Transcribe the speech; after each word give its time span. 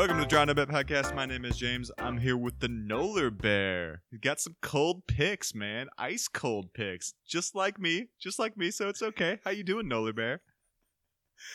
Welcome 0.00 0.16
to 0.16 0.22
the 0.22 0.28
Drawn 0.28 0.46
Bet 0.46 0.68
Podcast. 0.68 1.14
My 1.14 1.26
name 1.26 1.44
is 1.44 1.58
James. 1.58 1.90
I'm 1.98 2.16
here 2.16 2.38
with 2.38 2.60
the 2.60 2.68
Nolar 2.68 3.30
Bear. 3.30 4.00
He 4.10 4.16
got 4.16 4.40
some 4.40 4.56
cold 4.62 5.06
picks, 5.06 5.54
man. 5.54 5.88
Ice 5.98 6.26
cold 6.26 6.72
picks. 6.72 7.12
Just 7.28 7.54
like 7.54 7.78
me. 7.78 8.06
Just 8.18 8.38
like 8.38 8.56
me, 8.56 8.70
so 8.70 8.88
it's 8.88 9.02
okay. 9.02 9.40
How 9.44 9.50
you 9.50 9.62
doing, 9.62 9.90
Nolar 9.90 10.16
Bear? 10.16 10.40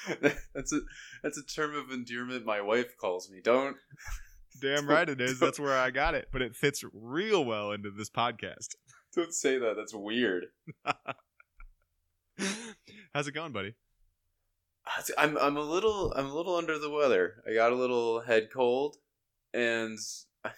that's 0.54 0.72
a 0.72 0.82
that's 1.24 1.40
a 1.40 1.44
term 1.44 1.76
of 1.76 1.90
endearment 1.90 2.46
my 2.46 2.62
wife 2.62 2.96
calls 3.02 3.32
me. 3.32 3.42
Don't 3.44 3.78
Damn 4.62 4.88
right 4.88 5.10
it 5.10 5.20
is. 5.20 5.40
That's 5.40 5.60
where 5.60 5.76
I 5.76 5.90
got 5.90 6.14
it. 6.14 6.28
But 6.32 6.44
it 6.44 6.56
fits 6.56 6.84
real 6.94 7.44
well 7.44 7.72
into 7.72 7.90
this 7.90 8.12
podcast. 8.12 8.76
don't 9.16 9.34
say 9.34 9.58
that. 9.58 9.74
That's 9.76 9.96
weird. 9.96 10.46
How's 13.12 13.28
it 13.28 13.34
going, 13.34 13.54
buddy? 13.54 13.74
I'm 15.18 15.38
I'm 15.38 15.58
a 15.58 15.62
little 15.62 16.14
I'm 16.16 16.28
a 16.28 16.36
little 16.36 16.56
under 16.56 16.78
the 16.78 16.90
weather. 16.90 17.44
I 17.50 17.54
got 17.54 17.72
a 17.72 17.76
little 17.76 18.22
head 18.22 18.50
cold, 18.54 18.98
and 19.54 19.98
I, 20.44 20.52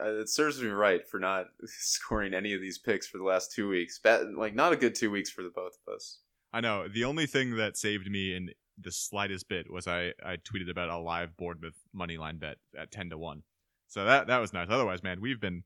it 0.00 0.28
serves 0.28 0.60
me 0.60 0.68
right 0.68 1.06
for 1.06 1.20
not 1.20 1.46
scoring 1.64 2.34
any 2.34 2.54
of 2.54 2.60
these 2.60 2.78
picks 2.78 3.06
for 3.06 3.18
the 3.18 3.24
last 3.24 3.52
two 3.52 3.68
weeks. 3.68 3.98
Bad, 3.98 4.32
like 4.34 4.54
not 4.54 4.72
a 4.72 4.76
good 4.76 4.94
two 4.94 5.10
weeks 5.10 5.30
for 5.30 5.42
the 5.42 5.50
both 5.50 5.78
of 5.86 5.94
us. 5.94 6.20
I 6.52 6.60
know. 6.60 6.88
The 6.88 7.04
only 7.04 7.26
thing 7.26 7.56
that 7.56 7.76
saved 7.76 8.10
me 8.10 8.34
in 8.34 8.50
the 8.78 8.92
slightest 8.92 9.48
bit 9.48 9.70
was 9.70 9.86
I, 9.86 10.12
I 10.24 10.36
tweeted 10.36 10.70
about 10.70 10.88
a 10.88 10.98
live 10.98 11.36
Bournemouth 11.36 11.78
money 11.92 12.16
line 12.16 12.38
bet 12.38 12.56
at 12.78 12.90
ten 12.90 13.10
to 13.10 13.18
one. 13.18 13.42
So 13.88 14.04
that 14.04 14.26
that 14.28 14.38
was 14.38 14.52
nice. 14.52 14.68
Otherwise, 14.70 15.02
man, 15.02 15.20
we've 15.20 15.40
been 15.40 15.64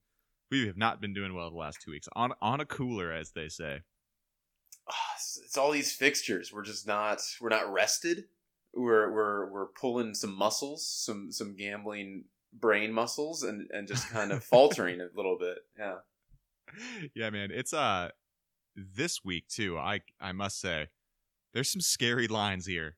we 0.51 0.67
have 0.67 0.77
not 0.77 1.01
been 1.01 1.15
doing 1.15 1.35
well 1.35 1.51
the 1.51 1.57
last 1.57 1.79
two 1.85 1.91
weeks. 1.91 2.09
On 2.15 2.33
on 2.43 2.61
a 2.61 2.67
cooler, 2.67 3.13
as 3.13 3.33
they 3.33 3.49
say. 3.49 3.81
It's, 5.39 5.47
it's 5.47 5.57
all 5.57 5.71
these 5.71 5.93
fixtures. 5.93 6.53
We're 6.53 6.65
just 6.65 6.87
not 6.87 7.21
we're 7.41 7.49
not 7.49 7.73
rested. 7.73 8.25
We're 8.75 9.13
we're 9.13 9.51
we're 9.51 9.67
pulling 9.67 10.15
some 10.15 10.37
muscles, 10.37 10.87
some 10.87 11.33
some 11.33 11.57
gambling 11.57 12.25
brain 12.53 12.93
muscles, 12.93 13.43
and 13.43 13.69
and 13.73 13.89
just 13.89 14.09
kind 14.11 14.33
of 14.33 14.45
faltering 14.53 15.01
a 15.01 15.09
little 15.15 15.39
bit. 15.39 15.59
Yeah. 15.79 15.97
Yeah, 17.15 17.31
man. 17.31 17.51
It's 17.53 17.73
uh 17.73 18.11
this 18.77 19.25
week 19.25 19.49
too. 19.49 19.79
I 19.79 20.01
I 20.21 20.33
must 20.33 20.61
say, 20.61 20.89
there's 21.55 21.71
some 21.71 21.81
scary 21.81 22.29
lines 22.29 22.67
here. 22.67 22.97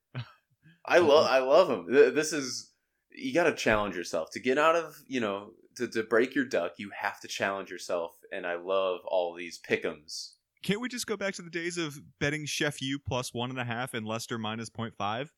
I 0.85 0.99
love 0.99 1.27
I 1.31 1.39
love 1.39 1.69
them. 1.69 1.87
This 1.89 2.33
is 2.33 2.73
you 3.13 3.35
got 3.35 3.45
to 3.45 3.55
challenge 3.55 3.97
yourself 3.97 4.31
to 4.33 4.41
get 4.41 4.59
out 4.59 4.77
of 4.77 4.97
you 5.07 5.21
know 5.21 5.51
to, 5.77 5.89
to 5.89 6.03
break 6.03 6.35
your 6.35 6.45
duck. 6.45 6.73
You 6.79 6.91
have 7.01 7.21
to 7.21 7.29
challenge 7.29 7.71
yourself, 7.71 8.17
and 8.33 8.47
I 8.47 8.57
love 8.57 9.01
all 9.05 9.35
these 9.35 9.61
pickums. 9.61 10.33
Can't 10.63 10.81
we 10.81 10.89
just 10.89 11.07
go 11.07 11.17
back 11.17 11.35
to 11.35 11.43
the 11.43 11.51
days 11.51 11.79
of 11.79 11.99
betting 12.21 12.45
Sheff 12.45 12.81
U 12.81 12.99
plus 12.99 13.33
one 13.33 13.51
and 13.51 13.59
a 13.59 13.65
half 13.65 13.95
and 13.95 14.07
Leicester 14.07 14.39
minus 14.39 14.69
0.5? 14.71 15.29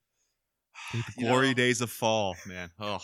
The 0.92 1.02
glory 1.18 1.48
know- 1.48 1.54
days 1.54 1.80
of 1.80 1.90
fall, 1.90 2.36
man. 2.46 2.70
Oh. 2.80 2.98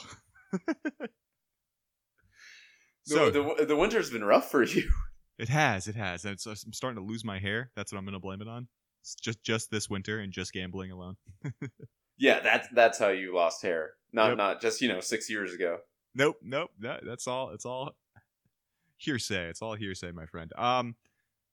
So 3.05 3.30
so 3.33 3.55
the 3.56 3.64
the 3.66 3.77
winter's 3.77 4.10
been 4.10 4.25
rough 4.25 4.50
for 4.50 4.62
you. 4.62 4.91
it 5.38 5.48
has, 5.48 5.88
it 5.88 5.94
has. 5.94 6.25
And 6.25 6.38
so 6.38 6.50
I'm 6.50 6.72
starting 6.72 6.97
to 7.02 7.06
lose 7.06 7.25
my 7.25 7.38
hair. 7.38 7.70
That's 7.75 7.92
what 7.92 7.98
I'm 7.98 8.05
going 8.05 8.12
to 8.14 8.20
blame 8.20 8.42
it 8.42 8.48
on. 8.48 8.69
It's 9.03 9.14
just 9.14 9.42
just 9.42 9.70
this 9.70 9.88
winter 9.88 10.20
and 10.20 10.32
just 10.32 10.53
gambling 10.53 10.91
alone. 10.91 11.16
Yeah, 12.20 12.41
that's 12.41 12.66
that's 12.75 12.98
how 12.98 13.10
you 13.10 13.32
lost 13.32 13.62
hair. 13.62 13.93
Not 14.12 14.31
Yep. 14.31 14.38
not 14.38 14.60
just 14.60 14.81
you 14.81 14.88
know 14.88 14.98
six 14.98 15.31
years 15.31 15.54
ago. 15.54 15.78
Nope, 16.16 16.38
nope. 16.43 16.70
That, 16.81 17.04
that's 17.06 17.28
all. 17.28 17.50
It's 17.50 17.64
all 17.64 17.93
hearsay. 18.97 19.48
It's 19.48 19.62
all 19.62 19.76
hearsay, 19.76 20.10
my 20.10 20.26
friend. 20.26 20.53
Um, 20.59 20.97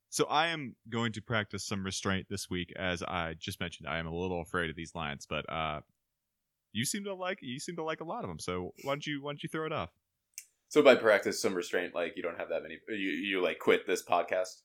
so 0.09 0.25
I 0.25 0.47
am 0.47 0.75
going 0.89 1.11
to 1.13 1.21
practice 1.21 1.65
some 1.65 1.83
restraint 1.83 2.27
this 2.29 2.49
week, 2.49 2.71
as 2.77 3.03
I 3.03 3.35
just 3.39 3.59
mentioned. 3.59 3.87
I 3.87 3.97
am 3.99 4.07
a 4.07 4.15
little 4.15 4.41
afraid 4.41 4.69
of 4.69 4.75
these 4.75 4.95
lines, 4.95 5.25
but 5.29 5.49
uh, 5.51 5.81
you 6.71 6.85
seem 6.85 7.03
to 7.05 7.13
like 7.13 7.39
you 7.41 7.59
seem 7.59 7.75
to 7.77 7.83
like 7.83 8.01
a 8.01 8.05
lot 8.05 8.23
of 8.23 8.29
them. 8.29 8.39
So 8.39 8.73
why 8.83 8.93
don't 8.93 9.05
you 9.05 9.21
why 9.21 9.31
don't 9.31 9.43
you 9.43 9.49
throw 9.49 9.65
it 9.65 9.73
off? 9.73 9.89
So 10.69 10.81
by 10.81 10.95
practice, 10.95 11.41
some 11.41 11.53
restraint, 11.53 11.93
like 11.95 12.13
you 12.15 12.23
don't 12.23 12.37
have 12.37 12.49
that 12.49 12.61
many. 12.63 12.79
You 12.89 13.09
you 13.09 13.41
like 13.43 13.59
quit 13.59 13.87
this 13.87 14.03
podcast. 14.03 14.61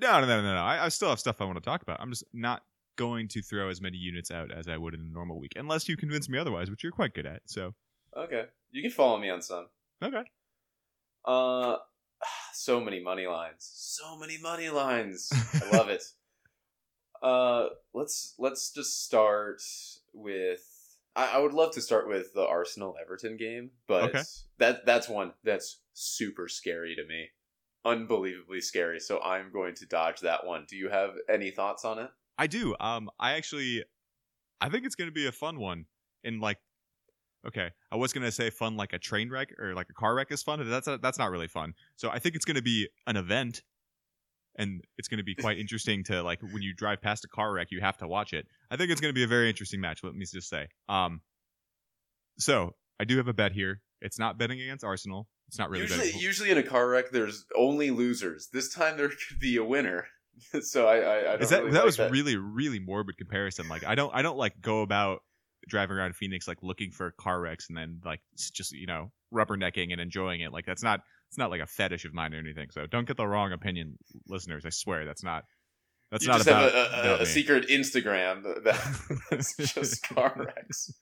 No, 0.00 0.20
no, 0.20 0.26
no, 0.26 0.40
no, 0.42 0.54
no. 0.54 0.60
I, 0.60 0.86
I 0.86 0.88
still 0.88 1.10
have 1.10 1.20
stuff 1.20 1.40
I 1.40 1.44
want 1.44 1.56
to 1.56 1.64
talk 1.64 1.82
about. 1.82 2.00
I'm 2.00 2.10
just 2.10 2.24
not 2.32 2.62
going 2.96 3.28
to 3.28 3.42
throw 3.42 3.68
as 3.68 3.80
many 3.80 3.98
units 3.98 4.30
out 4.30 4.50
as 4.50 4.68
I 4.68 4.76
would 4.76 4.94
in 4.94 5.00
a 5.00 5.12
normal 5.12 5.38
week, 5.38 5.52
unless 5.56 5.88
you 5.88 5.96
convince 5.96 6.28
me 6.28 6.38
otherwise, 6.38 6.70
which 6.70 6.82
you're 6.82 6.92
quite 6.92 7.12
good 7.14 7.26
at. 7.26 7.42
So 7.46 7.74
Okay, 8.16 8.44
you 8.70 8.82
can 8.82 8.90
follow 8.90 9.18
me 9.18 9.28
on 9.30 9.42
some. 9.42 9.66
okay. 10.02 10.22
Uh, 11.24 11.76
so 12.54 12.80
many 12.80 13.02
money 13.02 13.26
lines. 13.26 13.70
So 13.74 14.16
many 14.16 14.38
money 14.38 14.68
lines. 14.68 15.30
I 15.32 15.76
love 15.76 15.88
it. 15.96 16.02
Uh, 17.22 17.68
let's 17.94 18.34
let's 18.38 18.70
just 18.72 19.04
start 19.04 19.62
with. 20.12 20.60
I, 21.14 21.32
I 21.34 21.38
would 21.38 21.52
love 21.52 21.72
to 21.74 21.80
start 21.80 22.08
with 22.08 22.32
the 22.34 22.46
Arsenal 22.46 22.96
Everton 23.00 23.36
game, 23.36 23.70
but 23.86 24.04
Okay. 24.04 24.22
that 24.58 24.86
that's 24.86 25.08
one 25.08 25.32
that's 25.44 25.80
super 25.92 26.48
scary 26.48 26.96
to 26.96 27.06
me, 27.06 27.28
unbelievably 27.84 28.60
scary. 28.62 28.98
So 28.98 29.20
I'm 29.20 29.52
going 29.52 29.74
to 29.76 29.86
dodge 29.86 30.20
that 30.20 30.46
one. 30.46 30.64
Do 30.68 30.76
you 30.76 30.88
have 30.88 31.10
any 31.28 31.50
thoughts 31.50 31.84
on 31.84 31.98
it? 31.98 32.10
I 32.38 32.46
do. 32.46 32.74
Um, 32.80 33.10
I 33.20 33.32
actually, 33.34 33.84
I 34.60 34.68
think 34.70 34.86
it's 34.86 34.94
going 34.94 35.08
to 35.08 35.14
be 35.14 35.26
a 35.26 35.32
fun 35.32 35.60
one. 35.60 35.84
In 36.24 36.40
like, 36.40 36.58
okay, 37.46 37.70
I 37.90 37.96
was 37.96 38.12
going 38.12 38.24
to 38.24 38.32
say 38.32 38.50
fun 38.50 38.76
like 38.76 38.92
a 38.92 38.98
train 38.98 39.30
wreck 39.30 39.48
or 39.58 39.74
like 39.74 39.88
a 39.90 39.94
car 39.94 40.14
wreck 40.14 40.30
is 40.30 40.42
fun. 40.42 40.58
but 40.58 40.68
That's 40.68 41.02
that's 41.02 41.18
not 41.18 41.30
really 41.30 41.48
fun. 41.48 41.74
So 41.96 42.10
I 42.10 42.18
think 42.18 42.34
it's 42.34 42.44
going 42.44 42.56
to 42.56 42.62
be 42.62 42.88
an 43.06 43.16
event, 43.16 43.62
and 44.56 44.82
it's 44.98 45.08
going 45.08 45.18
to 45.18 45.24
be 45.24 45.34
quite 45.34 45.58
interesting 45.58 46.04
to 46.04 46.22
like 46.22 46.40
when 46.42 46.62
you 46.62 46.74
drive 46.74 47.02
past 47.02 47.24
a 47.24 47.28
car 47.28 47.52
wreck, 47.52 47.68
you 47.70 47.80
have 47.80 47.96
to 47.98 48.08
watch 48.08 48.32
it. 48.32 48.46
I 48.70 48.76
think 48.76 48.90
it's 48.90 49.00
going 49.00 49.10
to 49.12 49.18
be 49.18 49.24
a 49.24 49.28
very 49.28 49.48
interesting 49.48 49.80
match. 49.80 50.00
Let 50.02 50.14
me 50.14 50.24
just 50.24 50.48
say. 50.48 50.68
Um, 50.88 51.20
so 52.38 52.74
I 52.98 53.04
do 53.04 53.16
have 53.18 53.28
a 53.28 53.34
bet 53.34 53.52
here. 53.52 53.80
It's 54.00 54.18
not 54.18 54.38
betting 54.38 54.60
against 54.60 54.84
Arsenal. 54.84 55.28
It's 55.48 55.58
not 55.58 55.70
really 55.70 55.82
usually, 55.82 56.06
betting. 56.06 56.20
usually 56.20 56.50
in 56.50 56.58
a 56.58 56.62
car 56.62 56.88
wreck, 56.88 57.10
there's 57.10 57.44
only 57.56 57.90
losers. 57.90 58.48
This 58.52 58.72
time 58.72 58.96
there 58.96 59.08
could 59.28 59.38
be 59.40 59.56
a 59.56 59.64
winner. 59.64 60.06
so 60.62 60.86
I, 60.86 60.96
I, 60.96 61.32
I 61.34 61.36
that 61.36 61.50
really 61.50 61.70
that 61.72 61.78
like 61.78 61.84
was 61.84 61.98
really 61.98 62.36
really 62.36 62.78
morbid 62.78 63.16
comparison? 63.18 63.68
Like 63.68 63.84
I 63.84 63.94
don't 63.94 64.14
I 64.14 64.22
don't 64.22 64.38
like 64.38 64.60
go 64.60 64.82
about 64.82 65.22
driving 65.68 65.96
around 65.96 66.16
Phoenix 66.16 66.46
like 66.48 66.58
looking 66.62 66.90
for 66.90 67.10
car 67.12 67.40
wrecks 67.40 67.68
and 67.68 67.76
then 67.76 68.00
like 68.04 68.20
just 68.52 68.72
you 68.72 68.86
know 68.86 69.10
rubbernecking 69.32 69.92
and 69.92 70.00
enjoying 70.00 70.40
it. 70.40 70.52
Like 70.52 70.66
that's 70.66 70.82
not 70.82 71.00
it's 71.28 71.38
not 71.38 71.50
like 71.50 71.60
a 71.60 71.66
fetish 71.66 72.04
of 72.04 72.12
mine 72.14 72.34
or 72.34 72.38
anything. 72.38 72.68
So 72.70 72.86
don't 72.86 73.06
get 73.06 73.16
the 73.16 73.26
wrong 73.26 73.52
opinion, 73.52 73.98
listeners. 74.28 74.64
I 74.66 74.70
swear 74.70 75.04
that's 75.04 75.22
not 75.24 75.44
that's 76.10 76.24
you 76.24 76.30
not 76.30 76.38
just 76.38 76.48
about, 76.48 76.72
have 76.72 77.04
a, 77.04 77.18
a, 77.18 77.22
a 77.22 77.26
secret 77.26 77.68
Instagram 77.68 78.42
that- 78.42 79.20
that's 79.30 79.56
just 79.74 80.02
car 80.08 80.34
wrecks. 80.36 80.92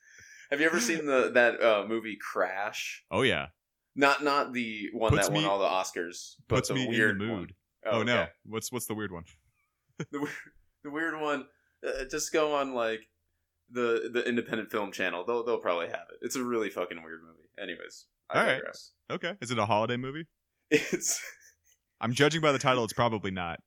Have 0.50 0.60
you 0.60 0.66
ever 0.66 0.80
seen 0.80 1.06
the 1.06 1.30
that 1.34 1.62
uh, 1.62 1.84
movie 1.88 2.16
Crash? 2.20 3.04
Oh 3.10 3.22
yeah, 3.22 3.46
Not 3.96 4.22
not 4.22 4.52
the 4.52 4.88
one 4.92 5.10
Puts 5.10 5.28
that 5.28 5.34
won 5.34 5.44
all 5.44 5.58
the 5.58 5.64
Oscars, 5.66 6.34
but 6.48 6.56
puts 6.56 6.68
the 6.68 6.74
me 6.74 6.88
weird 6.88 7.20
in 7.20 7.26
the 7.26 7.32
one. 7.32 7.40
mood. 7.42 7.54
Oh, 7.86 8.02
no, 8.02 8.22
okay. 8.22 8.30
what's 8.44 8.70
what's 8.70 8.86
the 8.86 8.94
weird 8.94 9.10
one? 9.12 9.24
the 10.10 10.18
weird, 10.20 10.30
the 10.84 10.90
weird 10.90 11.20
one. 11.20 11.46
Uh, 11.86 12.04
just 12.10 12.32
go 12.32 12.54
on 12.56 12.74
like 12.74 13.00
the 13.70 14.10
the 14.12 14.26
independent 14.28 14.70
film 14.70 14.92
channel. 14.92 15.24
They'll 15.26 15.44
they'll 15.44 15.58
probably 15.58 15.86
have 15.86 16.06
it. 16.10 16.18
It's 16.22 16.36
a 16.36 16.42
really 16.44 16.70
fucking 16.70 17.02
weird 17.02 17.20
movie. 17.22 17.48
Anyways, 17.60 18.06
I 18.30 18.38
All 18.38 18.46
right. 18.46 18.54
digress. 18.56 18.92
Okay, 19.10 19.34
is 19.40 19.50
it 19.50 19.58
a 19.58 19.66
holiday 19.66 19.96
movie? 19.96 20.26
It's 20.70 21.20
I'm 22.00 22.12
judging 22.12 22.40
by 22.40 22.52
the 22.52 22.58
title. 22.58 22.84
It's 22.84 22.92
probably 22.92 23.30
not. 23.30 23.60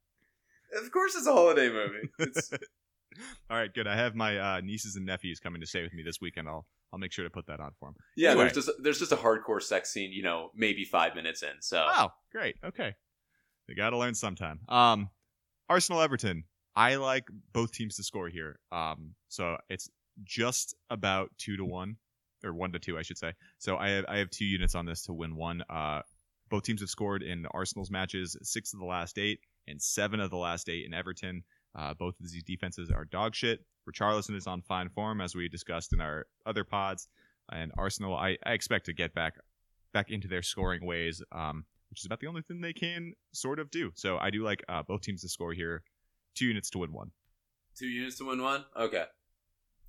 of 0.75 0.91
course 0.91 1.15
it's 1.15 1.27
a 1.27 1.33
holiday 1.33 1.69
movie. 1.69 2.09
It's 2.19 2.51
All 3.49 3.57
right, 3.57 3.71
good. 3.71 3.87
I 3.87 3.95
have 3.95 4.15
my 4.15 4.37
uh, 4.39 4.61
nieces 4.61 4.95
and 4.95 5.05
nephews 5.05 5.39
coming 5.39 5.61
to 5.61 5.67
stay 5.67 5.83
with 5.83 5.93
me 5.93 6.01
this 6.03 6.19
weekend. 6.19 6.47
I'll 6.47 6.65
I'll 6.91 6.99
make 6.99 7.11
sure 7.11 7.23
to 7.25 7.29
put 7.29 7.45
that 7.47 7.59
on 7.59 7.71
for 7.79 7.89
them. 7.89 7.95
yeah. 8.17 8.31
Anyway. 8.31 8.45
There's 8.51 8.65
just 8.65 8.69
there's 8.83 8.99
just 8.99 9.11
a 9.11 9.15
hardcore 9.17 9.61
sex 9.61 9.91
scene. 9.91 10.11
You 10.11 10.23
know, 10.23 10.49
maybe 10.55 10.83
five 10.85 11.13
minutes 11.15 11.43
in. 11.43 11.61
So 11.61 11.85
Oh, 11.89 12.09
great. 12.31 12.55
Okay. 12.63 12.95
They 13.67 13.75
got 13.75 13.91
to 13.91 13.97
learn 13.97 14.13
sometime. 14.15 14.59
Um, 14.67 15.09
Arsenal 15.69 16.01
Everton. 16.01 16.43
I 16.75 16.95
like 16.95 17.25
both 17.53 17.71
teams 17.71 17.95
to 17.97 18.03
score 18.03 18.29
here. 18.29 18.59
Um, 18.71 19.15
so 19.29 19.57
it's 19.69 19.89
just 20.23 20.75
about 20.89 21.29
two 21.37 21.57
to 21.57 21.65
one, 21.65 21.97
or 22.43 22.53
one 22.53 22.71
to 22.71 22.79
two, 22.79 22.97
I 22.97 23.01
should 23.01 23.17
say. 23.17 23.33
So 23.59 23.77
I 23.77 23.89
have 23.89 24.05
I 24.07 24.17
have 24.17 24.29
two 24.29 24.45
units 24.45 24.75
on 24.75 24.85
this 24.85 25.03
to 25.03 25.13
win 25.13 25.35
one. 25.35 25.63
Uh, 25.69 26.01
both 26.49 26.63
teams 26.63 26.81
have 26.81 26.89
scored 26.89 27.23
in 27.23 27.45
Arsenal's 27.51 27.91
matches, 27.91 28.37
six 28.41 28.73
of 28.73 28.79
the 28.79 28.85
last 28.85 29.17
eight 29.17 29.39
and 29.67 29.81
seven 29.81 30.19
of 30.19 30.29
the 30.29 30.37
last 30.37 30.69
eight 30.69 30.85
in 30.85 30.93
Everton. 30.93 31.43
Uh, 31.75 31.93
both 31.93 32.13
of 32.19 32.31
these 32.31 32.43
defenses 32.43 32.91
are 32.91 33.05
dog 33.05 33.33
shit. 33.33 33.65
Richarlison 33.89 34.35
is 34.35 34.47
on 34.47 34.61
fine 34.61 34.89
form, 34.89 35.21
as 35.21 35.35
we 35.35 35.49
discussed 35.49 35.93
in 35.93 36.01
our 36.01 36.27
other 36.45 36.63
pods, 36.63 37.07
and 37.51 37.71
Arsenal. 37.77 38.15
I, 38.15 38.37
I 38.45 38.53
expect 38.53 38.85
to 38.85 38.93
get 38.93 39.13
back 39.13 39.35
back 39.93 40.11
into 40.11 40.27
their 40.27 40.43
scoring 40.43 40.85
ways. 40.85 41.21
Um, 41.31 41.65
which 41.89 41.99
is 41.99 42.07
about 42.07 42.19
the 42.19 42.25
only 42.25 42.41
thing 42.41 42.59
they 42.59 42.73
can 42.73 43.13
sort 43.33 43.59
of 43.59 43.69
do. 43.69 43.91
So 43.93 44.17
I 44.17 44.31
do 44.31 44.43
like 44.43 44.63
uh, 44.67 44.81
both 44.81 45.01
teams 45.01 45.21
to 45.21 45.29
score 45.29 45.53
here. 45.53 45.83
Two 46.35 46.45
units 46.45 46.69
to 46.71 46.79
win 46.79 46.91
one. 46.93 47.11
Two 47.77 47.87
units 47.87 48.17
to 48.17 48.25
win 48.25 48.41
one? 48.41 48.65
Okay. 48.77 49.05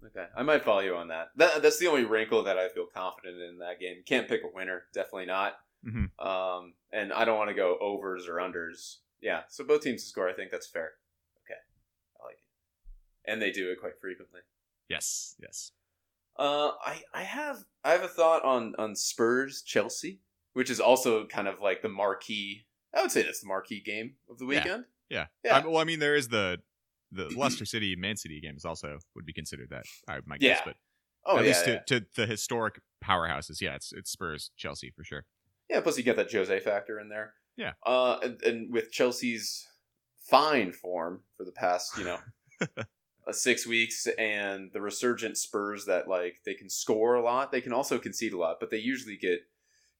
Okay. 0.06 0.26
I 0.36 0.42
might 0.42 0.64
follow 0.64 0.80
you 0.80 0.96
on 0.96 1.08
that. 1.08 1.28
that. 1.36 1.62
That's 1.62 1.78
the 1.78 1.86
only 1.86 2.04
wrinkle 2.04 2.44
that 2.44 2.58
I 2.58 2.68
feel 2.68 2.86
confident 2.94 3.40
in 3.40 3.58
that 3.58 3.80
game. 3.80 4.02
Can't 4.06 4.28
pick 4.28 4.42
a 4.44 4.54
winner. 4.54 4.84
Definitely 4.92 5.26
not. 5.26 5.54
Mhm. 5.86 6.10
Um, 6.24 6.74
and 6.92 7.12
I 7.12 7.24
don't 7.24 7.38
want 7.38 7.48
to 7.50 7.54
go 7.54 7.78
overs 7.80 8.28
or 8.28 8.34
unders. 8.36 8.98
Yeah. 9.20 9.42
So 9.48 9.64
both 9.64 9.82
teams 9.82 10.02
to 10.02 10.08
score. 10.08 10.28
I 10.28 10.34
think 10.34 10.50
that's 10.50 10.66
fair. 10.66 10.92
Okay. 11.44 11.58
I 12.20 12.24
like 12.26 12.34
it. 12.36 13.30
And 13.30 13.40
they 13.40 13.50
do 13.50 13.70
it 13.70 13.80
quite 13.80 13.98
frequently. 14.00 14.40
Yes, 14.88 15.36
yes. 15.40 15.72
Uh, 16.36 16.72
I 16.84 17.02
I 17.14 17.22
have 17.22 17.64
I 17.84 17.92
have 17.92 18.02
a 18.02 18.08
thought 18.08 18.44
on 18.44 18.74
on 18.76 18.96
Spurs 18.96 19.62
Chelsea, 19.62 20.20
which 20.52 20.68
is 20.68 20.80
also 20.80 21.26
kind 21.26 21.48
of 21.48 21.60
like 21.60 21.80
the 21.80 21.88
marquee. 21.88 22.66
I 22.94 23.00
would 23.02 23.10
say 23.10 23.22
that's 23.22 23.40
the 23.40 23.46
marquee 23.46 23.80
game 23.80 24.16
of 24.28 24.38
the 24.38 24.44
weekend. 24.46 24.84
Yeah. 25.10 25.26
Yeah. 25.44 25.58
I, 25.58 25.66
well, 25.66 25.78
I 25.78 25.84
mean, 25.84 25.98
there 25.98 26.14
is 26.14 26.28
the 26.28 26.60
the 27.12 27.28
Leicester 27.36 27.64
City 27.64 27.94
Man 27.96 28.16
City 28.16 28.40
games 28.40 28.64
also 28.64 28.98
would 29.14 29.26
be 29.26 29.32
considered 29.32 29.70
that. 29.70 29.84
I 30.08 30.20
might 30.26 30.40
Yeah. 30.40 30.54
guess, 30.54 30.62
but 30.64 30.76
Oh 31.26 31.38
at 31.38 31.44
yeah, 31.44 31.48
least 31.48 31.64
to, 31.64 32.00
to 32.00 32.06
the 32.16 32.26
historic 32.26 32.80
powerhouses, 33.02 33.60
yeah, 33.60 33.74
it's 33.74 33.92
it's 33.92 34.10
Spurs, 34.10 34.50
Chelsea 34.56 34.90
for 34.94 35.04
sure. 35.04 35.24
Yeah, 35.70 35.80
plus 35.80 35.96
you 35.96 36.04
get 36.04 36.16
that 36.16 36.30
Jose 36.30 36.60
factor 36.60 37.00
in 37.00 37.08
there. 37.08 37.34
Yeah. 37.56 37.72
Uh, 37.86 38.18
and, 38.22 38.42
and 38.42 38.72
with 38.72 38.90
Chelsea's 38.92 39.66
fine 40.28 40.72
form 40.72 41.22
for 41.36 41.44
the 41.44 41.52
past, 41.52 41.96
you 41.96 42.04
know, 42.04 42.18
uh, 42.76 43.32
six 43.32 43.66
weeks, 43.66 44.06
and 44.18 44.70
the 44.72 44.80
resurgent 44.82 45.38
Spurs 45.38 45.86
that 45.86 46.08
like 46.08 46.40
they 46.44 46.54
can 46.54 46.68
score 46.68 47.14
a 47.14 47.22
lot, 47.22 47.52
they 47.52 47.60
can 47.62 47.72
also 47.72 47.98
concede 47.98 48.34
a 48.34 48.38
lot, 48.38 48.58
but 48.60 48.70
they 48.70 48.78
usually 48.78 49.16
get 49.16 49.40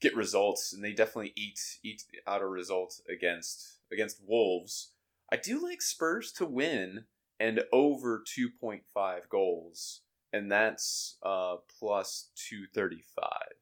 get 0.00 0.14
results, 0.14 0.72
and 0.74 0.84
they 0.84 0.92
definitely 0.92 1.32
eat 1.36 1.58
eat 1.82 2.02
out 2.26 2.42
a 2.42 2.46
result 2.46 3.00
against 3.08 3.78
against 3.90 4.20
Wolves. 4.26 4.90
I 5.32 5.36
do 5.36 5.62
like 5.62 5.82
Spurs 5.82 6.32
to 6.32 6.46
win 6.46 7.04
and 7.40 7.62
over 7.72 8.22
two 8.26 8.48
point 8.60 8.82
five 8.92 9.28
goals, 9.28 10.02
and 10.32 10.50
that's 10.50 11.16
uh 11.22 11.56
plus 11.78 12.30
two 12.34 12.64
thirty 12.74 13.02
five. 13.14 13.54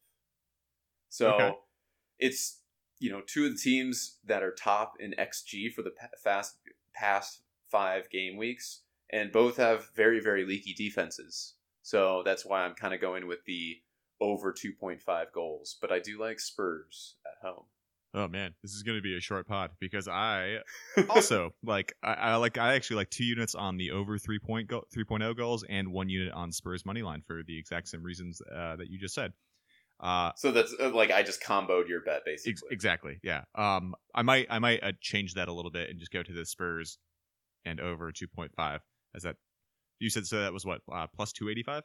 So 1.08 1.28
Okay. 1.34 1.54
it's 2.18 2.60
you 2.98 3.10
know 3.10 3.22
two 3.26 3.46
of 3.46 3.52
the 3.52 3.58
teams 3.58 4.18
that 4.24 4.42
are 4.42 4.52
top 4.54 4.94
in 5.00 5.14
xG 5.18 5.72
for 5.72 5.82
the 5.82 5.90
pa- 5.90 6.08
fast 6.22 6.56
past 6.94 7.42
five 7.70 8.10
game 8.10 8.36
weeks, 8.36 8.82
and 9.10 9.32
both 9.32 9.56
have 9.56 9.88
very 9.94 10.20
very 10.20 10.44
leaky 10.44 10.74
defenses. 10.74 11.54
So 11.82 12.22
that's 12.24 12.44
why 12.46 12.62
I'm 12.62 12.74
kind 12.74 12.94
of 12.94 13.00
going 13.00 13.26
with 13.26 13.44
the 13.44 13.82
over 14.20 14.52
2.5 14.52 15.32
goals. 15.34 15.76
But 15.80 15.90
I 15.90 15.98
do 15.98 16.16
like 16.20 16.38
Spurs 16.38 17.16
at 17.26 17.44
home. 17.44 17.64
Oh 18.14 18.28
man, 18.28 18.54
this 18.62 18.72
is 18.72 18.82
going 18.82 18.98
to 18.98 19.02
be 19.02 19.16
a 19.16 19.20
short 19.20 19.46
pod 19.48 19.70
because 19.80 20.06
I 20.06 20.58
also 21.08 21.54
like 21.64 21.94
I, 22.02 22.12
I 22.12 22.36
like 22.36 22.58
I 22.58 22.74
actually 22.74 22.96
like 22.96 23.10
two 23.10 23.24
units 23.24 23.54
on 23.54 23.76
the 23.78 23.90
over 23.92 24.18
three 24.18 24.38
point 24.38 24.68
go, 24.68 24.84
3.0 24.94 25.36
goals 25.36 25.64
and 25.68 25.92
one 25.92 26.08
unit 26.10 26.32
on 26.34 26.52
Spurs 26.52 26.84
money 26.84 27.02
line 27.02 27.22
for 27.26 27.42
the 27.46 27.58
exact 27.58 27.88
same 27.88 28.02
reasons 28.02 28.40
uh, 28.54 28.76
that 28.76 28.88
you 28.90 28.98
just 28.98 29.14
said. 29.14 29.32
Uh, 30.00 30.32
So 30.36 30.50
that's 30.52 30.74
uh, 30.80 30.90
like 30.90 31.10
I 31.10 31.22
just 31.22 31.42
comboed 31.42 31.88
your 31.88 32.00
bet 32.02 32.22
ex- 32.26 32.42
basically. 32.44 32.68
exactly, 32.72 33.18
yeah. 33.22 33.42
Um, 33.54 33.94
I 34.14 34.22
might 34.22 34.46
I 34.50 34.58
might 34.58 34.82
uh, 34.82 34.92
change 35.00 35.34
that 35.34 35.48
a 35.48 35.52
little 35.52 35.70
bit 35.70 35.88
and 35.90 35.98
just 35.98 36.10
go 36.12 36.22
to 36.22 36.32
the 36.32 36.44
Spurs 36.44 36.98
and 37.64 37.80
over 37.80 38.10
2.5 38.12 38.80
as 39.14 39.22
that 39.22 39.36
you 40.00 40.10
said 40.10 40.26
so 40.26 40.40
that 40.40 40.52
was 40.52 40.66
what 40.66 40.80
uh, 40.92 41.06
plus 41.14 41.32
285 41.32 41.84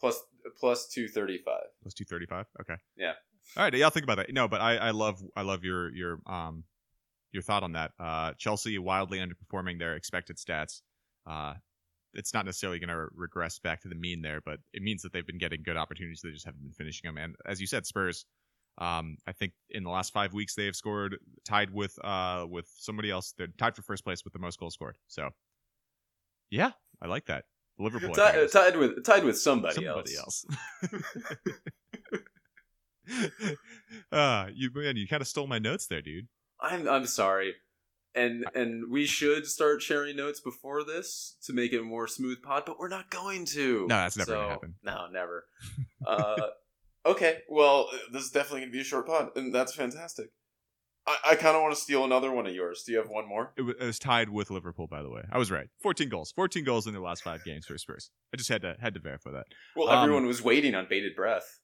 Plus 0.00 0.22
plus 0.58 0.88
235. 0.88 1.44
plus 1.82 1.92
235 1.94 2.46
okay 2.62 2.76
Yeah. 2.96 3.12
All 3.56 3.62
right 3.64 3.74
yeah 3.74 3.84
i'll 3.84 3.90
think 3.90 4.04
about 4.04 4.16
that 4.16 4.32
no 4.32 4.48
but 4.48 4.60
i 4.60 4.76
i 4.76 4.90
love 4.90 5.22
i 5.36 5.42
love 5.42 5.64
your 5.64 5.92
your 5.94 6.18
um 6.26 6.64
your 7.32 7.42
thought 7.42 7.62
on 7.62 7.72
that 7.72 7.92
uh 7.98 8.32
chelsea 8.38 8.78
wildly 8.78 9.18
underperforming 9.18 9.78
their 9.78 9.94
expected 9.94 10.36
stats 10.36 10.82
uh 11.26 11.54
it's 12.14 12.32
not 12.32 12.46
necessarily 12.46 12.78
going 12.78 12.88
to 12.88 13.08
regress 13.14 13.58
back 13.58 13.82
to 13.82 13.88
the 13.88 13.94
mean 13.94 14.22
there 14.22 14.40
but 14.44 14.58
it 14.72 14.82
means 14.82 15.02
that 15.02 15.12
they've 15.12 15.26
been 15.26 15.38
getting 15.38 15.62
good 15.62 15.76
opportunities 15.76 16.20
they 16.22 16.30
just 16.30 16.46
haven't 16.46 16.62
been 16.62 16.72
finishing 16.72 17.06
them 17.08 17.18
and 17.22 17.36
as 17.46 17.60
you 17.60 17.66
said 17.66 17.84
spurs 17.86 18.24
um, 18.78 19.16
I 19.26 19.32
think 19.32 19.52
in 19.70 19.84
the 19.84 19.90
last 19.90 20.12
five 20.12 20.34
weeks 20.34 20.54
they 20.54 20.66
have 20.66 20.76
scored 20.76 21.16
tied 21.46 21.72
with 21.72 21.98
uh 22.04 22.44
with 22.48 22.70
somebody 22.76 23.10
else. 23.10 23.32
They're 23.38 23.46
tied 23.58 23.74
for 23.74 23.80
first 23.82 24.04
place 24.04 24.22
with 24.22 24.34
the 24.34 24.38
most 24.38 24.58
goals 24.58 24.74
scored. 24.74 24.98
So, 25.08 25.30
yeah, 26.50 26.72
I 27.00 27.06
like 27.06 27.26
that. 27.26 27.44
Liverpool 27.78 28.12
I 28.12 28.32
think, 28.32 28.34
Ti- 28.34 28.40
is- 28.40 28.52
tied 28.52 28.76
with 28.76 29.02
tied 29.04 29.24
with 29.24 29.38
somebody, 29.38 29.76
somebody 29.76 30.16
else. 30.16 30.44
else. 30.82 30.92
uh, 34.12 34.46
you 34.54 34.70
man, 34.74 34.96
you 34.96 35.06
kind 35.06 35.20
of 35.20 35.28
stole 35.28 35.46
my 35.46 35.58
notes 35.58 35.86
there, 35.86 36.02
dude. 36.02 36.28
I'm 36.60 36.88
I'm 36.88 37.06
sorry. 37.06 37.54
And 38.14 38.46
and 38.54 38.90
we 38.90 39.04
should 39.04 39.46
start 39.46 39.82
sharing 39.82 40.16
notes 40.16 40.40
before 40.40 40.84
this 40.84 41.36
to 41.44 41.52
make 41.52 41.72
it 41.72 41.80
a 41.80 41.84
more 41.84 42.08
smooth 42.08 42.42
pod, 42.42 42.62
but 42.66 42.78
we're 42.78 42.88
not 42.88 43.10
going 43.10 43.44
to. 43.46 43.82
No, 43.88 43.96
that's 43.96 44.16
never 44.16 44.32
gonna 44.32 44.48
happen. 44.48 44.74
No, 44.82 45.06
never. 45.12 45.44
uh, 46.06 46.36
okay, 47.04 47.38
well, 47.48 47.88
this 48.12 48.24
is 48.24 48.30
definitely 48.30 48.60
gonna 48.60 48.72
be 48.72 48.80
a 48.80 48.84
short 48.84 49.06
pod, 49.06 49.30
and 49.36 49.54
that's 49.54 49.74
fantastic. 49.74 50.28
I, 51.06 51.16
I 51.30 51.34
kind 51.36 51.56
of 51.56 51.62
want 51.62 51.74
to 51.74 51.80
steal 51.80 52.04
another 52.04 52.32
one 52.32 52.46
of 52.46 52.54
yours. 52.54 52.82
Do 52.84 52.92
you 52.92 52.98
have 52.98 53.08
one 53.08 53.28
more? 53.28 53.52
It 53.56 53.62
was, 53.62 53.74
it 53.80 53.84
was 53.84 53.98
tied 53.98 54.28
with 54.28 54.50
Liverpool, 54.50 54.86
by 54.86 55.02
the 55.02 55.10
way. 55.10 55.22
I 55.30 55.38
was 55.38 55.50
right. 55.50 55.68
14 55.82 56.08
goals. 56.08 56.32
14 56.32 56.64
goals 56.64 56.86
in 56.86 56.92
their 56.92 57.02
last 57.02 57.22
five 57.22 57.44
games 57.44 57.66
for 57.66 57.78
Spurs. 57.78 58.10
I 58.34 58.36
just 58.36 58.48
had 58.48 58.62
to 58.62 58.76
had 58.80 58.94
to 58.94 59.00
verify 59.00 59.30
that. 59.32 59.44
Well, 59.76 59.88
Um, 59.88 60.02
everyone 60.02 60.26
was 60.26 60.42
waiting 60.42 60.74
on 60.74 60.86
bated 60.88 61.14
breath. 61.14 61.60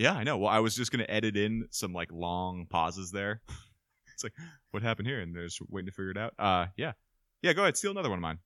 Yeah, 0.00 0.14
I 0.14 0.24
know. 0.24 0.38
Well, 0.38 0.48
I 0.48 0.60
was 0.60 0.74
just 0.74 0.90
gonna 0.90 1.04
edit 1.10 1.36
in 1.36 1.68
some 1.70 1.92
like 1.92 2.10
long 2.10 2.64
pauses 2.70 3.10
there. 3.10 3.42
it's 4.14 4.24
like, 4.24 4.32
what 4.70 4.82
happened 4.82 5.06
here? 5.06 5.20
And 5.20 5.36
they're 5.36 5.44
just 5.44 5.60
waiting 5.68 5.88
to 5.88 5.92
figure 5.92 6.10
it 6.10 6.16
out. 6.16 6.32
Uh, 6.38 6.68
yeah, 6.74 6.92
yeah. 7.42 7.52
Go 7.52 7.64
ahead, 7.64 7.76
steal 7.76 7.90
another 7.90 8.08
one 8.08 8.18
of 8.18 8.22
mine. 8.22 8.38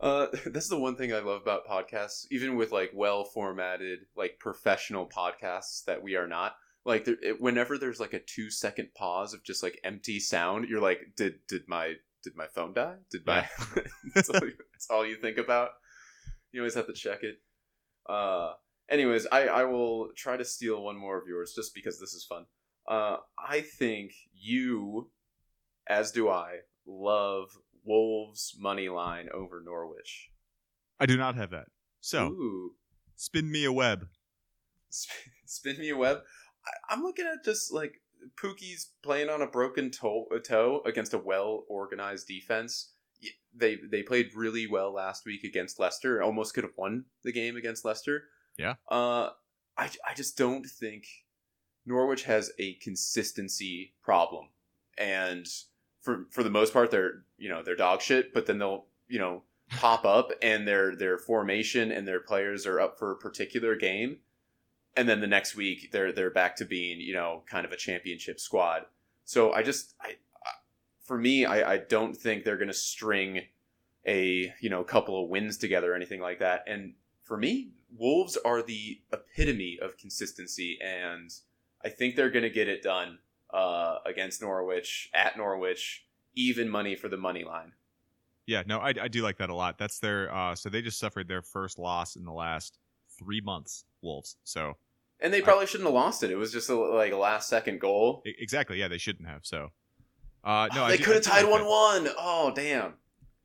Uh, 0.00 0.28
that's 0.46 0.68
the 0.68 0.78
one 0.78 0.96
thing 0.96 1.12
I 1.12 1.18
love 1.18 1.42
about 1.42 1.66
podcasts, 1.66 2.24
even 2.30 2.56
with 2.56 2.72
like 2.72 2.92
well 2.94 3.24
formatted, 3.24 3.98
like 4.16 4.38
professional 4.38 5.06
podcasts 5.06 5.84
that 5.84 6.02
we 6.02 6.16
are 6.16 6.26
not. 6.26 6.54
Like, 6.86 7.04
there, 7.04 7.16
it, 7.22 7.42
whenever 7.42 7.76
there's 7.76 8.00
like 8.00 8.14
a 8.14 8.20
two 8.20 8.50
second 8.50 8.88
pause 8.96 9.34
of 9.34 9.44
just 9.44 9.62
like 9.62 9.78
empty 9.84 10.18
sound, 10.18 10.66
you're 10.66 10.80
like, 10.80 11.12
did 11.14 11.40
did 11.46 11.68
my 11.68 11.96
did 12.24 12.36
my 12.36 12.46
phone 12.46 12.72
die? 12.72 12.94
Did 13.10 13.26
my 13.26 13.46
that's, 14.14 14.30
all 14.30 14.40
you, 14.40 14.54
that's 14.72 14.88
all 14.88 15.06
you 15.06 15.16
think 15.16 15.36
about. 15.36 15.72
You 16.52 16.62
always 16.62 16.74
have 16.74 16.86
to 16.86 16.94
check 16.94 17.22
it. 17.22 17.36
Uh, 18.08 18.52
anyways, 18.90 19.26
I 19.30 19.46
I 19.46 19.64
will 19.64 20.10
try 20.16 20.36
to 20.36 20.44
steal 20.44 20.82
one 20.82 20.96
more 20.96 21.18
of 21.18 21.28
yours 21.28 21.52
just 21.54 21.74
because 21.74 21.98
this 21.98 22.12
is 22.12 22.24
fun. 22.24 22.46
Uh, 22.88 23.18
I 23.38 23.60
think 23.60 24.12
you, 24.34 25.10
as 25.88 26.10
do 26.10 26.28
I, 26.28 26.60
love 26.86 27.50
Wolves 27.84 28.56
money 28.58 28.88
line 28.88 29.28
over 29.32 29.62
Norwich. 29.64 30.30
I 30.98 31.06
do 31.06 31.16
not 31.16 31.36
have 31.36 31.50
that. 31.50 31.66
So 32.00 32.28
Ooh, 32.28 32.72
spin 33.16 33.50
me 33.50 33.64
a 33.64 33.72
web. 33.72 34.08
spin, 34.90 35.32
spin 35.46 35.78
me 35.78 35.90
a 35.90 35.96
web. 35.96 36.18
I, 36.66 36.94
I'm 36.94 37.02
looking 37.02 37.26
at 37.26 37.44
just 37.44 37.72
like 37.72 38.00
Pukki's 38.42 38.92
playing 39.02 39.30
on 39.30 39.42
a 39.42 39.46
broken 39.46 39.90
toe, 39.90 40.26
toe 40.44 40.82
against 40.84 41.14
a 41.14 41.18
well 41.18 41.64
organized 41.68 42.26
defense. 42.26 42.92
They 43.54 43.78
they 43.90 44.02
played 44.02 44.30
really 44.34 44.66
well 44.66 44.92
last 44.94 45.26
week 45.26 45.44
against 45.44 45.78
Leicester. 45.78 46.22
Almost 46.22 46.54
could 46.54 46.64
have 46.64 46.76
won 46.76 47.04
the 47.22 47.32
game 47.32 47.56
against 47.56 47.84
Leicester. 47.84 48.24
Yeah. 48.60 48.74
Uh, 48.88 49.30
I 49.76 49.90
I 50.06 50.14
just 50.14 50.36
don't 50.36 50.66
think 50.66 51.06
Norwich 51.86 52.24
has 52.24 52.52
a 52.58 52.74
consistency 52.74 53.94
problem, 54.02 54.48
and 54.98 55.46
for 56.02 56.26
for 56.30 56.42
the 56.42 56.50
most 56.50 56.72
part, 56.72 56.90
they're 56.90 57.24
you 57.38 57.48
know 57.48 57.62
they're 57.62 57.76
dog 57.76 58.02
shit. 58.02 58.34
But 58.34 58.46
then 58.46 58.58
they'll 58.58 58.84
you 59.08 59.18
know 59.18 59.42
pop 59.70 60.04
up 60.04 60.30
and 60.42 60.68
their 60.68 60.94
their 60.94 61.16
formation 61.16 61.90
and 61.90 62.06
their 62.06 62.20
players 62.20 62.66
are 62.66 62.80
up 62.80 62.98
for 62.98 63.12
a 63.12 63.16
particular 63.16 63.76
game, 63.76 64.18
and 64.96 65.08
then 65.08 65.20
the 65.20 65.26
next 65.26 65.56
week 65.56 65.90
they're 65.92 66.12
they're 66.12 66.30
back 66.30 66.56
to 66.56 66.64
being 66.64 67.00
you 67.00 67.14
know 67.14 67.42
kind 67.48 67.64
of 67.64 67.72
a 67.72 67.76
championship 67.76 68.38
squad. 68.38 68.82
So 69.24 69.52
I 69.52 69.62
just 69.62 69.94
I, 70.00 70.16
I 70.44 70.50
for 71.02 71.16
me 71.16 71.46
I, 71.46 71.74
I 71.74 71.78
don't 71.78 72.16
think 72.16 72.44
they're 72.44 72.58
gonna 72.58 72.74
string 72.74 73.42
a 74.06 74.52
you 74.60 74.68
know 74.68 74.84
couple 74.84 75.22
of 75.22 75.30
wins 75.30 75.56
together 75.56 75.92
or 75.92 75.96
anything 75.96 76.20
like 76.20 76.40
that. 76.40 76.64
And 76.66 76.94
for 77.30 77.36
me, 77.36 77.68
Wolves 77.96 78.36
are 78.44 78.60
the 78.60 79.00
epitome 79.12 79.78
of 79.80 79.96
consistency, 79.96 80.80
and 80.82 81.32
I 81.84 81.88
think 81.88 82.16
they're 82.16 82.28
gonna 82.28 82.50
get 82.50 82.66
it 82.66 82.82
done 82.82 83.18
uh, 83.54 83.98
against 84.04 84.42
Norwich 84.42 85.08
at 85.14 85.36
Norwich. 85.36 86.06
Even 86.34 86.68
money 86.68 86.96
for 86.96 87.08
the 87.08 87.16
money 87.16 87.44
line. 87.44 87.70
Yeah, 88.46 88.64
no, 88.66 88.80
I, 88.80 88.94
I 89.00 89.06
do 89.06 89.22
like 89.22 89.38
that 89.38 89.48
a 89.48 89.54
lot. 89.54 89.78
That's 89.78 90.00
their 90.00 90.34
uh, 90.34 90.56
so 90.56 90.70
they 90.70 90.82
just 90.82 90.98
suffered 90.98 91.28
their 91.28 91.40
first 91.40 91.78
loss 91.78 92.16
in 92.16 92.24
the 92.24 92.32
last 92.32 92.78
three 93.16 93.40
months. 93.40 93.84
Wolves. 94.02 94.36
So 94.42 94.76
And 95.20 95.32
they 95.32 95.40
probably 95.40 95.66
shouldn't 95.66 95.86
have 95.86 95.94
lost 95.94 96.24
it. 96.24 96.32
It 96.32 96.36
was 96.36 96.52
just 96.52 96.68
a, 96.68 96.74
like 96.74 97.12
a 97.12 97.16
last 97.16 97.48
second 97.48 97.80
goal. 97.80 98.24
exactly, 98.24 98.76
yeah, 98.80 98.88
they 98.88 98.98
shouldn't 98.98 99.28
have. 99.28 99.46
So 99.46 99.70
uh, 100.42 100.68
no, 100.74 100.84
Oh, 100.84 100.88
they 100.88 100.98
could 100.98 101.14
have 101.14 101.22
tied 101.22 101.48
one 101.48 101.64
one. 101.64 102.08
Oh 102.18 102.50
damn! 102.52 102.94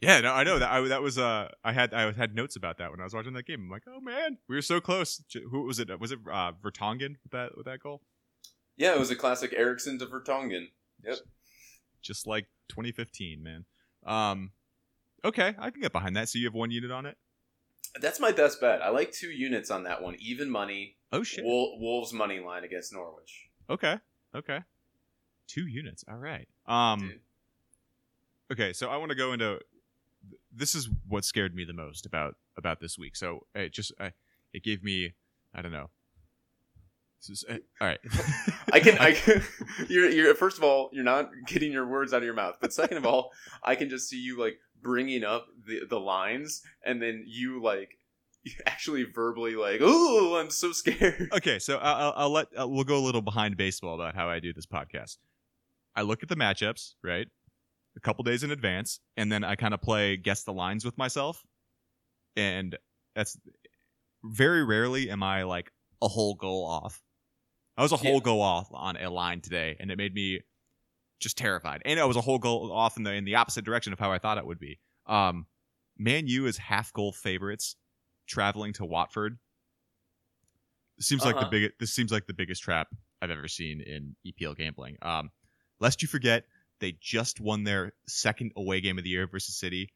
Yeah, 0.02 0.20
no, 0.22 0.34
I 0.34 0.44
know 0.44 0.60
that. 0.60 0.70
I, 0.70 0.82
that 0.82 1.02
was 1.02 1.18
uh, 1.18 1.50
I 1.64 1.72
had 1.72 1.94
I 1.94 2.12
had 2.12 2.36
notes 2.36 2.56
about 2.56 2.78
that 2.80 2.92
when 2.92 3.00
I 3.00 3.04
was 3.04 3.14
watching 3.14 3.34
that 3.34 3.48
game. 3.48 3.62
I'm 3.62 3.70
like, 3.70 3.84
oh 3.88 4.02
man, 4.02 4.38
we 4.48 4.56
were 4.56 4.62
so 4.62 4.82
close. 4.82 5.24
Who 5.52 5.64
was 5.64 5.80
it? 5.80 6.00
Was 6.00 6.12
it 6.12 6.20
uh, 6.32 6.52
Vertonghen 6.64 7.16
with 7.24 7.32
that 7.32 7.56
with 7.56 7.66
that 7.66 7.80
goal? 7.80 8.02
Yeah, 8.78 8.94
it 8.94 9.00
was 9.00 9.10
a 9.10 9.16
classic 9.16 9.54
Eriksen 9.56 9.98
to 10.00 10.06
Vertonghen. 10.06 10.68
Yep. 11.04 11.20
Just 12.02 12.28
like 12.28 12.48
2015, 12.70 13.42
man. 13.42 13.66
Um, 14.06 14.52
okay, 15.24 15.56
I 15.58 15.70
can 15.70 15.82
get 15.82 15.94
behind 15.94 16.16
that. 16.18 16.30
So 16.30 16.40
you 16.40 16.46
have 16.46 16.54
one 16.54 16.72
unit 16.72 16.92
on 16.92 17.06
it. 17.06 17.18
That's 18.02 18.20
my 18.20 18.32
best 18.34 18.60
bet. 18.60 18.82
I 18.82 18.90
like 18.90 19.12
two 19.14 19.30
units 19.30 19.72
on 19.72 19.84
that 19.84 20.02
one. 20.02 20.18
Even 20.20 20.50
money. 20.50 20.98
Oh 21.14 21.24
shit. 21.24 21.46
Wol- 21.46 21.80
Wolves 21.80 22.12
money 22.12 22.40
line 22.40 22.66
against 22.66 22.92
Norwich. 22.94 23.50
Okay. 23.70 23.98
Okay. 24.36 24.60
Two 25.48 25.68
units. 25.68 26.04
All 26.10 26.18
right. 26.18 26.48
Um. 26.68 27.00
Dude. 27.00 27.20
Okay, 28.52 28.74
so 28.74 28.90
I 28.90 28.98
want 28.98 29.10
to 29.10 29.16
go 29.16 29.32
into. 29.34 29.60
This 30.54 30.76
is 30.76 30.90
what 31.08 31.26
scared 31.26 31.56
me 31.56 31.64
the 31.64 31.74
most 31.74 32.06
about 32.06 32.36
about 32.58 32.80
this 32.80 32.98
week. 32.98 33.16
So 33.16 33.46
it 33.54 33.74
just 33.74 33.92
I, 34.00 34.14
it 34.54 34.64
gave 34.64 34.84
me 34.84 35.14
I 35.54 35.62
don't 35.62 35.72
know. 35.72 35.90
This 37.28 37.42
is, 37.42 37.46
eh, 37.50 37.58
all 37.82 37.88
right. 37.88 38.00
I 38.74 38.80
can, 38.80 38.98
I 39.00 39.12
can. 39.14 39.42
You're, 39.90 40.10
you're. 40.10 40.36
First 40.36 40.58
of 40.58 40.64
all, 40.64 40.90
you're 40.92 41.04
not 41.04 41.30
getting 41.48 41.72
your 41.72 41.88
words 41.88 42.14
out 42.14 42.18
of 42.18 42.24
your 42.24 42.34
mouth. 42.34 42.58
But 42.60 42.74
second 42.74 42.98
of 42.98 43.06
all, 43.06 43.32
I 43.64 43.76
can 43.76 43.90
just 43.90 44.10
see 44.10 44.20
you 44.20 44.40
like 44.40 44.60
bringing 44.82 45.24
up 45.24 45.48
the 45.66 45.82
the 45.90 46.00
lines, 46.00 46.62
and 46.86 47.02
then 47.02 47.24
you 47.26 47.62
like 47.62 47.98
actually 48.66 49.04
verbally 49.04 49.56
like, 49.56 49.80
"Oh, 49.82 50.38
I'm 50.40 50.50
so 50.50 50.72
scared." 50.72 51.30
okay, 51.34 51.60
so 51.60 51.78
I'll, 51.78 52.14
I'll 52.16 52.30
let 52.30 52.48
uh, 52.60 52.68
we'll 52.68 52.84
go 52.84 52.98
a 52.98 53.04
little 53.04 53.22
behind 53.22 53.58
baseball 53.58 53.96
about 53.96 54.16
how 54.16 54.30
I 54.30 54.40
do 54.40 54.54
this 54.54 54.66
podcast. 54.66 55.18
I 55.96 56.02
look 56.02 56.22
at 56.24 56.30
the 56.30 56.36
matchups, 56.36 56.94
right, 57.04 57.28
a 57.96 58.00
couple 58.00 58.24
days 58.24 58.44
in 58.44 58.52
advance, 58.52 59.00
and 59.18 59.32
then 59.32 59.44
I 59.44 59.56
kind 59.56 59.74
of 59.74 59.82
play 59.82 60.18
guess 60.18 60.44
the 60.44 60.54
lines 60.54 60.84
with 60.86 60.98
myself, 60.98 61.44
and 62.36 62.78
that's 63.16 63.38
very 64.24 64.64
rarely 64.64 65.10
am 65.10 65.24
I 65.24 65.44
like 65.44 65.72
a 66.02 66.08
whole 66.08 66.36
goal 66.36 66.66
off. 66.66 67.02
I 67.78 67.82
was 67.84 67.92
a 67.92 67.98
whole 67.98 68.16
Yeah. 68.16 68.20
goal 68.22 68.42
off 68.42 68.68
on 68.72 68.98
a 68.98 69.10
line 69.10 69.42
today, 69.42 69.76
and 69.80 69.92
it 69.92 69.98
made 69.98 70.14
me 70.14 70.42
just 71.20 71.38
terrified. 71.38 71.82
And 71.86 72.00
I 72.00 72.06
was 72.06 72.18
a 72.18 72.22
whole 72.22 72.40
goal 72.40 72.72
off 72.72 72.98
in 72.98 73.04
the 73.04 73.14
in 73.14 73.24
the 73.26 73.36
opposite 73.36 73.64
direction 73.66 73.94
of 73.94 74.00
how 74.00 74.12
I 74.12 74.20
thought 74.20 74.38
it 74.38 74.46
would 74.46 74.60
be. 74.60 74.80
Um, 75.06 75.48
Man 75.98 76.28
U 76.28 76.46
is 76.46 76.58
half 76.58 76.92
goal 76.92 77.14
favorites 77.14 77.76
traveling 78.28 78.74
to 78.74 78.86
Watford. 78.86 79.38
This 80.98 81.08
seems 81.08 81.24
like 81.24 81.36
the 81.36 81.42
Uh-huh. 81.42 81.50
big. 81.50 81.72
This 81.80 81.94
seems 81.94 82.12
like 82.12 82.26
the 82.26 82.34
biggest 82.34 82.64
trap 82.64 82.90
I've 83.22 83.30
ever 83.32 83.48
seen 83.48 83.82
in 83.82 84.16
EPL 84.26 84.56
gambling. 84.56 84.98
Um, 85.02 85.32
lest 85.80 86.02
you 86.02 86.08
forget, 86.08 86.46
they 86.86 86.96
just 87.02 87.42
won 87.42 87.64
their 87.64 87.94
second 88.08 88.52
away 88.56 88.80
game 88.80 89.00
of 89.00 89.04
the 89.04 89.10
year 89.10 89.26
versus 89.26 89.56
City, 89.56 89.90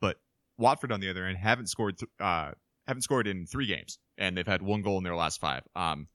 but 0.00 0.18
Watford 0.56 0.92
on 0.92 1.00
the 1.00 1.10
other 1.10 1.26
end 1.26 1.36
haven't 1.36 1.66
scored. 1.66 1.98
Th- 1.98 2.10
uh, 2.20 2.52
haven't 2.86 3.02
scored 3.02 3.26
in 3.26 3.44
three 3.44 3.66
games, 3.66 3.98
and 4.16 4.36
they've 4.36 4.46
had 4.46 4.62
one 4.62 4.82
goal 4.82 4.98
in 4.98 5.02
their 5.02 5.16
last 5.16 5.40
five. 5.40 5.64
Um, 5.74 6.06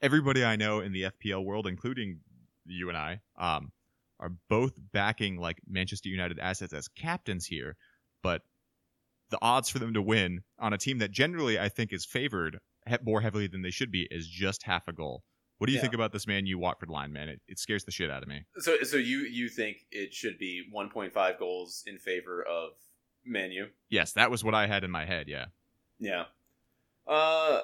everybody 0.00 0.42
I 0.42 0.56
know 0.56 0.80
in 0.80 0.92
the 0.92 1.02
FPL 1.02 1.44
world, 1.44 1.66
including 1.66 2.20
you 2.64 2.88
and 2.88 2.96
I, 2.96 3.20
um, 3.36 3.72
are 4.18 4.32
both 4.48 4.72
backing 4.94 5.36
like 5.36 5.58
Manchester 5.68 6.08
United 6.08 6.38
assets 6.38 6.72
as 6.72 6.88
captains 6.88 7.44
here, 7.44 7.76
but 8.22 8.40
the 9.28 9.38
odds 9.42 9.68
for 9.68 9.80
them 9.80 9.92
to 9.92 10.00
win 10.00 10.40
on 10.58 10.72
a 10.72 10.78
team 10.78 11.00
that 11.00 11.10
generally 11.10 11.58
I 11.58 11.68
think 11.68 11.92
is 11.92 12.06
favored 12.06 12.58
more 13.02 13.20
heavily 13.20 13.48
than 13.48 13.60
they 13.60 13.70
should 13.70 13.90
be 13.90 14.08
is 14.10 14.26
just 14.26 14.62
half 14.62 14.88
a 14.88 14.94
goal. 14.94 15.22
What 15.58 15.66
do 15.68 15.72
you 15.72 15.76
Yeah. 15.78 15.82
think 15.82 15.94
about 15.94 16.12
this 16.12 16.26
Man 16.26 16.46
U 16.46 16.58
Watford 16.58 16.88
line, 16.90 17.12
man? 17.12 17.28
It, 17.28 17.40
it 17.48 17.58
scares 17.58 17.84
the 17.84 17.92
shit 17.92 18.10
out 18.10 18.22
of 18.22 18.28
me. 18.28 18.44
So, 18.58 18.76
so 18.82 18.96
you 18.96 19.20
you 19.20 19.48
think 19.48 19.86
it 19.90 20.12
should 20.12 20.36
be 20.38 20.64
1.5 20.74 21.38
goals 21.38 21.84
in 21.86 21.98
favor 21.98 22.42
of 22.42 22.72
Man 23.24 23.52
U? 23.52 23.68
Yes, 23.88 24.12
that 24.14 24.30
was 24.30 24.42
what 24.44 24.54
I 24.54 24.66
had 24.66 24.84
in 24.84 24.90
my 24.90 25.04
head. 25.04 25.28
Yeah. 25.28 25.46
Yeah. 25.98 26.24
Uh, 27.06 27.60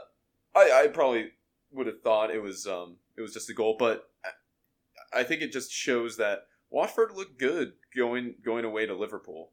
I 0.54 0.82
I 0.84 0.88
probably 0.92 1.30
would 1.72 1.86
have 1.86 2.00
thought 2.02 2.30
it 2.30 2.42
was 2.42 2.66
um 2.66 2.96
it 3.16 3.20
was 3.22 3.32
just 3.34 3.50
a 3.50 3.54
goal, 3.54 3.76
but 3.78 4.08
I, 4.24 5.20
I 5.20 5.24
think 5.24 5.42
it 5.42 5.52
just 5.52 5.72
shows 5.72 6.16
that 6.18 6.46
Watford 6.70 7.12
looked 7.12 7.38
good 7.38 7.72
going 7.96 8.36
going 8.44 8.64
away 8.64 8.86
to 8.86 8.94
Liverpool. 8.94 9.50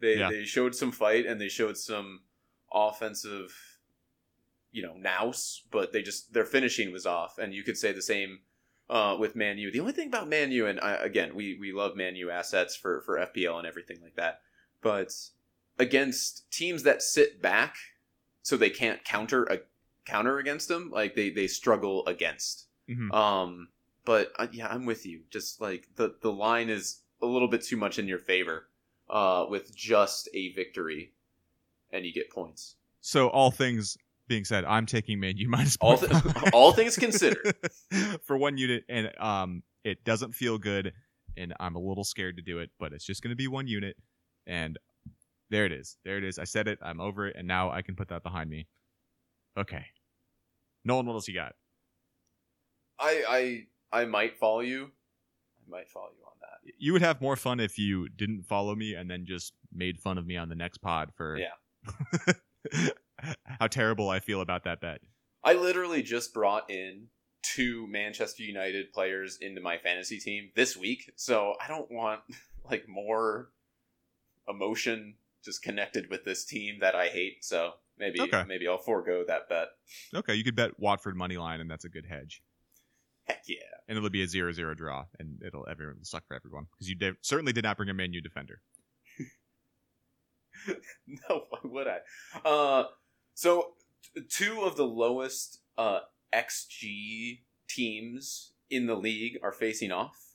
They 0.00 0.16
Yeah. 0.18 0.30
they 0.30 0.44
showed 0.44 0.74
some 0.74 0.92
fight 0.92 1.26
and 1.26 1.40
they 1.40 1.48
showed 1.48 1.76
some 1.76 2.20
offensive, 2.72 3.54
you 4.78 4.84
know, 4.86 4.94
nous, 4.96 5.62
but 5.72 5.92
they 5.92 6.02
just 6.02 6.32
their 6.32 6.44
finishing 6.44 6.92
was 6.92 7.04
off, 7.06 7.36
and 7.38 7.52
you 7.52 7.62
could 7.64 7.76
say 7.76 7.90
the 7.92 8.02
same. 8.02 8.38
Uh, 8.90 9.14
with 9.20 9.36
Man 9.36 9.58
U, 9.58 9.70
the 9.70 9.80
only 9.80 9.92
thing 9.92 10.08
about 10.08 10.28
Man 10.30 10.50
U, 10.50 10.66
and 10.66 10.80
I, 10.80 10.92
again, 10.94 11.34
we 11.34 11.58
we 11.60 11.72
love 11.72 11.94
Man 11.94 12.16
U 12.16 12.30
assets 12.30 12.74
for 12.74 13.02
for 13.02 13.18
FPL 13.18 13.58
and 13.58 13.66
everything 13.66 13.98
like 14.02 14.16
that, 14.16 14.40
but 14.80 15.12
against 15.78 16.50
teams 16.50 16.82
that 16.84 17.02
sit 17.02 17.42
back 17.42 17.76
so 18.42 18.56
they 18.56 18.70
can't 18.70 19.04
counter 19.04 19.44
a 19.44 19.58
counter 20.06 20.38
against 20.38 20.68
them 20.68 20.90
like 20.90 21.14
they 21.14 21.28
they 21.30 21.46
struggle 21.46 22.06
against 22.06 22.66
Mhm. 22.88 23.12
um 23.12 23.68
but 24.06 24.32
uh, 24.38 24.46
yeah 24.52 24.68
i'm 24.68 24.86
with 24.86 25.04
you 25.04 25.20
just 25.30 25.60
like 25.60 25.86
the 25.96 26.14
the 26.22 26.32
line 26.32 26.70
is 26.70 27.02
a 27.20 27.26
little 27.26 27.46
bit 27.48 27.62
too 27.62 27.76
much 27.76 27.98
in 27.98 28.08
your 28.08 28.18
favor 28.18 28.68
uh 29.10 29.44
with 29.50 29.76
just 29.76 30.28
a 30.32 30.52
victory 30.54 31.12
and 31.92 32.06
you 32.06 32.12
get 32.12 32.30
points 32.30 32.76
So 33.02 33.28
all 33.28 33.50
things 33.50 33.96
being 34.28 34.44
said, 34.44 34.64
I'm 34.64 34.86
taking 34.86 35.18
Man 35.20 35.36
U 35.36 35.48
minus 35.50 35.76
all, 35.80 35.96
point 35.96 36.10
th- 36.10 36.34
all 36.52 36.72
things 36.72 36.96
considered 36.96 37.54
for 38.24 38.36
one 38.36 38.56
unit, 38.58 38.84
and 38.88 39.10
um, 39.20 39.62
it 39.84 40.04
doesn't 40.04 40.32
feel 40.34 40.58
good, 40.58 40.92
and 41.36 41.54
I'm 41.58 41.74
a 41.76 41.80
little 41.80 42.04
scared 42.04 42.36
to 42.36 42.42
do 42.42 42.58
it, 42.58 42.70
but 42.78 42.92
it's 42.92 43.04
just 43.04 43.22
going 43.22 43.30
to 43.32 43.36
be 43.36 43.48
one 43.48 43.66
unit, 43.66 43.96
and 44.46 44.78
there 45.50 45.64
it 45.64 45.72
is, 45.72 45.96
there 46.04 46.18
it 46.18 46.24
is. 46.24 46.38
I 46.38 46.44
said 46.44 46.68
it, 46.68 46.78
I'm 46.82 47.00
over 47.00 47.26
it, 47.26 47.36
and 47.36 47.48
now 47.48 47.70
I 47.70 47.82
can 47.82 47.96
put 47.96 48.08
that 48.08 48.22
behind 48.22 48.48
me. 48.50 48.66
Okay, 49.58 49.84
Nolan, 50.84 51.06
what 51.06 51.14
else 51.14 51.26
you 51.28 51.34
got? 51.34 51.54
i 53.00 53.62
i 53.92 54.00
i 54.00 54.04
might 54.04 54.36
follow 54.38 54.58
you 54.58 54.86
i 54.86 55.70
might 55.70 55.88
follow 55.88 56.08
you 56.18 56.24
on 56.26 56.32
that 56.40 56.72
You 56.78 56.92
would 56.94 57.02
have 57.02 57.20
more 57.20 57.36
fun 57.36 57.60
if 57.60 57.78
you 57.78 58.08
didn't 58.08 58.42
follow 58.42 58.74
me 58.74 58.94
and 58.94 59.08
then 59.08 59.24
just 59.24 59.52
made 59.72 60.00
fun 60.00 60.18
of 60.18 60.26
me 60.26 60.36
on 60.36 60.48
the 60.48 60.56
next 60.56 60.78
pod 60.78 61.12
for 61.16 61.38
Yeah. 61.38 62.82
How 63.60 63.66
terrible 63.66 64.08
I 64.08 64.20
feel 64.20 64.40
about 64.40 64.64
that 64.64 64.80
bet. 64.80 65.00
I 65.44 65.54
literally 65.54 66.02
just 66.02 66.34
brought 66.34 66.70
in 66.70 67.08
two 67.42 67.86
Manchester 67.88 68.42
United 68.42 68.92
players 68.92 69.38
into 69.40 69.60
my 69.60 69.78
fantasy 69.78 70.18
team 70.18 70.50
this 70.54 70.76
week, 70.76 71.10
so 71.16 71.54
I 71.62 71.68
don't 71.68 71.90
want 71.90 72.20
like 72.70 72.88
more 72.88 73.50
emotion 74.48 75.14
just 75.44 75.62
connected 75.62 76.10
with 76.10 76.24
this 76.24 76.44
team 76.44 76.78
that 76.80 76.94
I 76.94 77.08
hate. 77.08 77.44
So 77.44 77.72
maybe 77.98 78.20
Okay. 78.20 78.44
maybe 78.46 78.66
I'll 78.66 78.78
forego 78.78 79.24
that 79.26 79.48
bet. 79.48 79.68
Okay, 80.14 80.34
you 80.34 80.44
could 80.44 80.56
bet 80.56 80.78
Watford 80.78 81.16
money 81.16 81.36
line, 81.36 81.60
and 81.60 81.70
that's 81.70 81.84
a 81.84 81.88
good 81.88 82.06
hedge. 82.06 82.42
Heck 83.26 83.42
yeah. 83.46 83.56
and 83.86 83.96
it'll 83.98 84.08
be 84.08 84.22
a 84.22 84.26
0-0 84.26 84.74
draw, 84.76 85.04
and 85.18 85.42
it'll 85.42 85.66
everyone 85.68 86.02
suck 86.02 86.26
for 86.26 86.34
everyone 86.34 86.66
because 86.72 86.88
you 86.88 86.94
did, 86.96 87.16
certainly 87.20 87.52
did 87.52 87.62
not 87.62 87.76
bring 87.76 87.90
a 87.90 87.94
Man 87.94 88.12
U 88.14 88.22
defender. 88.22 88.62
no, 91.06 91.44
why 91.50 91.58
would 91.64 91.86
I? 91.86 91.98
Uh, 92.48 92.84
so 93.38 93.74
t- 94.16 94.22
two 94.28 94.62
of 94.62 94.76
the 94.76 94.84
lowest 94.84 95.60
uh, 95.78 96.00
XG 96.34 97.42
teams 97.68 98.54
in 98.68 98.86
the 98.86 98.96
league 98.96 99.38
are 99.44 99.52
facing 99.52 99.92
off. 99.92 100.34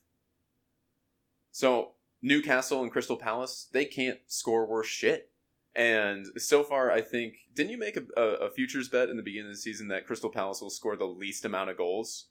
So 1.52 1.96
Newcastle 2.22 2.82
and 2.82 2.90
Crystal 2.90 3.18
Palace, 3.18 3.68
they 3.74 3.84
can't 3.84 4.20
score 4.28 4.66
worse 4.66 4.88
shit. 4.88 5.32
And 5.76 6.28
so 6.38 6.64
far, 6.64 6.92
I 6.92 7.02
think 7.02 7.34
didn't 7.54 7.72
you 7.72 7.78
make 7.78 7.98
a, 7.98 8.04
a, 8.16 8.46
a 8.46 8.50
futures 8.50 8.88
bet 8.88 9.10
in 9.10 9.18
the 9.18 9.24
beginning 9.24 9.50
of 9.50 9.56
the 9.56 9.62
season 9.62 9.90
that 9.90 10.08
Crystal 10.08 10.30
Palace 10.30 10.62
will 10.62 10.70
score 10.70 10.96
the 10.96 11.04
least 11.04 11.44
amount 11.44 11.72
of 11.72 11.78
goals? 11.78 12.28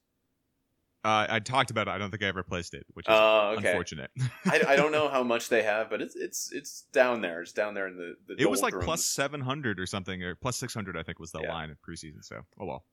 Uh, 1.05 1.27
I 1.29 1.41
talked 1.41 1.71
about 1.73 1.89
it. 1.89 1.91
I 1.91 1.99
don't 1.99 2.11
think 2.11 2.23
I 2.23 2.27
ever 2.27 2.43
placed 2.45 2.75
it, 2.75 2.87
which 2.95 3.07
is 3.09 3.13
Uh, 3.15 3.55
okay. 3.59 3.69
unfortunate. 3.69 4.11
I, 4.45 4.63
I 4.69 4.77
don't 4.77 4.93
know 4.93 5.09
how 5.09 5.23
much 5.25 5.49
they 5.49 5.63
have, 5.65 5.91
but 5.91 6.01
it's 6.01 6.15
it's 6.15 6.53
it's 6.53 6.83
down 6.93 7.21
there. 7.23 7.43
It's 7.43 7.53
down 7.53 7.75
there 7.75 7.89
in 7.89 7.97
the 7.97 8.15
the. 8.27 8.41
it 8.41 8.49
was 8.49 8.63
like 8.63 8.75
plus 8.81 9.05
700 9.05 9.81
or 9.81 9.87
something, 9.87 10.23
or 10.23 10.35
plus 10.37 10.57
600, 10.59 10.97
I 10.97 11.03
think 11.03 11.19
was 11.19 11.33
the 11.33 11.41
Yeah. 11.43 11.53
line 11.53 11.71
in 11.71 11.77
preseason. 11.77 12.23
So, 12.25 12.43
oh 12.61 12.67
well. 12.67 12.85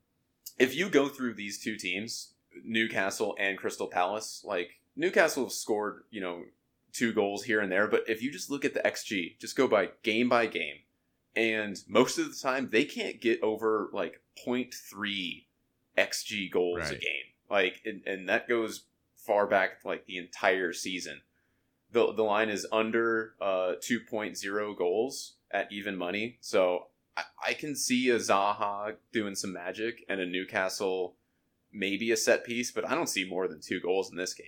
if 0.58 0.76
you 0.76 0.90
go 0.90 1.08
through 1.08 1.36
these 1.36 1.60
two 1.60 1.76
teams, 1.78 2.34
Newcastle 2.64 3.36
and 3.40 3.58
Crystal 3.60 3.88
Palace, 3.88 4.42
like 4.44 4.80
Newcastle 4.96 5.44
have 5.44 5.54
scored, 5.54 6.04
you 6.10 6.20
know, 6.20 6.46
two 6.92 7.14
goals 7.14 7.44
here 7.44 7.60
and 7.62 7.72
there, 7.72 7.88
but 7.88 8.04
if 8.10 8.24
you 8.24 8.32
just 8.32 8.50
look 8.50 8.66
at 8.66 8.74
the 8.74 8.80
XG, 8.82 9.38
just 9.40 9.56
go 9.56 9.68
by 9.68 9.90
game 10.02 10.28
by 10.28 10.48
game, 10.48 10.78
and 11.36 11.80
most 11.88 12.18
of 12.18 12.26
the 12.28 12.36
time 12.42 12.70
they 12.72 12.86
can't 12.86 13.22
get 13.22 13.40
over 13.44 13.90
like 13.94 14.20
0.3 14.48 15.46
XG 15.98 16.52
goals 16.52 16.90
a 16.90 16.96
game. 16.96 17.26
Like 17.50 17.82
and, 17.86 18.02
and 18.06 18.30
that 18.30 18.48
goes 18.48 18.86
far 19.16 19.48
back 19.48 19.84
like 19.84 20.06
the 20.06 20.18
entire 20.18 20.74
season. 20.74 21.22
The 21.92 22.14
the 22.14 22.24
line 22.24 22.50
is 22.50 22.68
under 22.72 23.34
uh 23.42 23.74
2.0 23.82 24.78
goals 24.78 25.36
at 25.52 25.72
even 25.72 25.98
money. 25.98 26.38
So 26.42 26.88
I, 27.18 27.24
I 27.48 27.54
can 27.54 27.76
see 27.76 28.10
a 28.10 28.18
Zaha 28.18 28.96
doing 29.12 29.36
some 29.36 29.54
magic 29.54 30.06
and 30.08 30.20
a 30.20 30.26
Newcastle 30.26 31.16
maybe 31.72 32.12
a 32.12 32.18
set 32.18 32.44
piece, 32.44 32.72
but 32.72 32.88
I 32.88 32.96
don't 32.96 33.10
see 33.10 33.26
more 33.26 33.48
than 33.48 33.62
two 33.62 33.80
goals 33.80 34.10
in 34.10 34.18
this 34.18 34.34
game. 34.34 34.48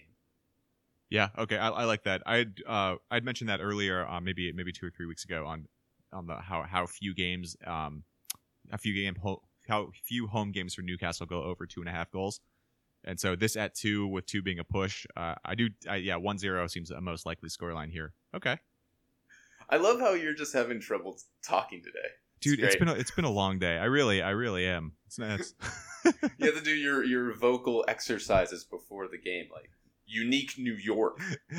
Yeah, 1.10 1.30
okay, 1.38 1.58
I, 1.58 1.70
I 1.70 1.84
like 1.84 2.04
that. 2.04 2.24
I'd 2.26 2.64
uh, 2.66 2.96
I'd 3.10 3.26
mentioned 3.26 3.50
that 3.50 3.60
earlier, 3.60 4.08
uh, 4.08 4.22
maybe 4.22 4.52
maybe 4.54 4.72
two 4.72 4.86
or 4.86 4.92
three 4.92 5.06
weeks 5.06 5.26
ago 5.26 5.46
on 5.46 5.68
on 6.14 6.26
the 6.28 6.36
how 6.36 6.64
how 6.64 6.86
few 6.86 7.14
games 7.14 7.56
um 7.68 8.04
a 8.72 8.78
few 8.78 8.94
game 8.94 9.16
ho- 9.22 9.42
how 9.68 9.90
few 10.04 10.28
home 10.28 10.52
games 10.52 10.74
for 10.74 10.84
Newcastle 10.84 11.26
go 11.26 11.44
over 11.44 11.66
two 11.66 11.82
and 11.82 11.90
a 11.90 11.92
half 11.92 12.10
goals, 12.12 12.40
and 13.04 13.20
so 13.20 13.36
this 13.36 13.56
at 13.56 13.76
two 13.76 14.08
with 14.08 14.26
two 14.26 14.42
being 14.42 14.60
a 14.60 14.64
push, 14.64 15.06
uh, 15.16 15.36
I 15.44 15.56
do 15.56 15.70
I, 15.90 15.98
yeah 15.98 16.16
one 16.18 16.38
zero 16.38 16.68
seems 16.68 16.92
a 16.92 17.02
most 17.02 17.26
likely 17.26 17.50
scoreline 17.50 17.92
here. 17.92 18.14
Okay, 18.36 18.58
I 19.70 19.78
love 19.78 20.00
how 20.00 20.14
you're 20.14 20.34
just 20.34 20.54
having 20.54 20.80
trouble 20.80 21.18
talking 21.46 21.82
today. 21.82 22.10
dude, 22.42 22.60
it's 22.60 22.76
great. 22.76 22.80
been 22.80 22.88
a, 22.90 22.94
it's 22.94 23.12
been 23.12 23.26
a 23.26 23.32
long 23.32 23.60
day. 23.60 23.78
I 23.78 23.86
really 23.86 24.22
I 24.22 24.32
really 24.32 24.68
am. 24.68 24.94
It's, 25.08 25.20
it's 25.20 25.54
You 26.38 26.48
have 26.48 26.56
to 26.56 26.64
do 26.64 26.74
your 26.76 27.04
your 27.04 27.34
vocal 27.36 27.86
exercises 27.88 28.64
before 28.64 29.08
the 29.08 29.18
game, 29.18 29.48
like 29.54 29.70
unique 30.06 30.58
New 30.58 30.74
York. 30.74 31.20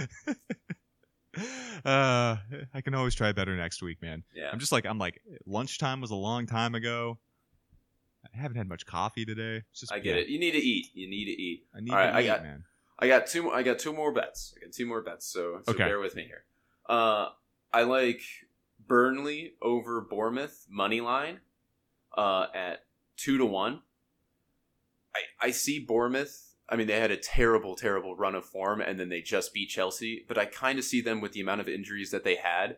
uh, 1.84 2.36
I 2.74 2.80
can 2.82 2.94
always 2.94 3.14
try 3.14 3.32
better 3.32 3.56
next 3.56 3.82
week, 3.82 4.02
man. 4.02 4.24
Yeah. 4.34 4.50
I'm 4.52 4.58
just 4.58 4.72
like 4.72 4.86
I'm 4.86 4.98
like 4.98 5.20
lunchtime 5.46 6.00
was 6.00 6.10
a 6.10 6.16
long 6.16 6.46
time 6.46 6.74
ago. 6.74 7.18
I 8.34 8.38
haven't 8.38 8.56
had 8.56 8.68
much 8.68 8.86
coffee 8.86 9.24
today. 9.24 9.62
It's 9.70 9.80
just 9.80 9.92
I 9.92 9.98
get 9.98 10.14
yeah, 10.16 10.22
it. 10.22 10.28
You 10.28 10.38
need 10.38 10.52
to 10.52 10.58
eat. 10.58 10.86
You 10.94 11.08
need 11.08 11.26
to 11.26 11.30
eat. 11.42 11.66
I 11.76 11.80
need 11.80 11.90
All 11.90 11.96
right, 11.96 12.10
to 12.10 12.16
I 12.16 12.20
eat, 12.22 12.26
got- 12.26 12.42
man. 12.42 12.64
I 12.98 13.08
got 13.08 13.26
two. 13.26 13.50
I 13.50 13.62
got 13.64 13.78
two 13.80 13.92
more 13.92 14.12
bets. 14.12 14.54
I 14.56 14.64
got 14.66 14.72
two 14.72 14.86
more 14.86 15.02
bets. 15.02 15.26
So, 15.26 15.60
so 15.64 15.72
Okay. 15.72 15.84
bear 15.84 15.98
with 15.98 16.14
me 16.14 16.22
here. 16.24 16.44
Uh, 16.88 17.30
I 17.72 17.82
like 17.82 18.20
Burnley 18.86 19.54
over 19.60 20.00
Bournemouth 20.00 20.66
money 20.70 21.00
line 21.00 21.40
uh, 22.16 22.46
at 22.54 22.84
two 23.16 23.38
to 23.38 23.44
one. 23.46 23.80
I 25.16 25.48
I 25.48 25.50
see 25.50 25.80
Bournemouth. 25.80 26.54
I 26.68 26.76
mean, 26.76 26.86
they 26.86 27.00
had 27.00 27.10
a 27.10 27.16
terrible, 27.16 27.74
terrible 27.74 28.14
run 28.16 28.34
of 28.36 28.44
form, 28.44 28.80
and 28.80 29.00
then 29.00 29.08
they 29.08 29.20
just 29.20 29.52
beat 29.52 29.68
Chelsea. 29.70 30.24
But 30.28 30.38
I 30.38 30.44
kind 30.44 30.78
of 30.78 30.84
see 30.84 31.00
them 31.00 31.20
with 31.20 31.32
the 31.32 31.40
amount 31.40 31.60
of 31.60 31.68
injuries 31.68 32.12
that 32.12 32.22
they 32.24 32.36
had. 32.36 32.76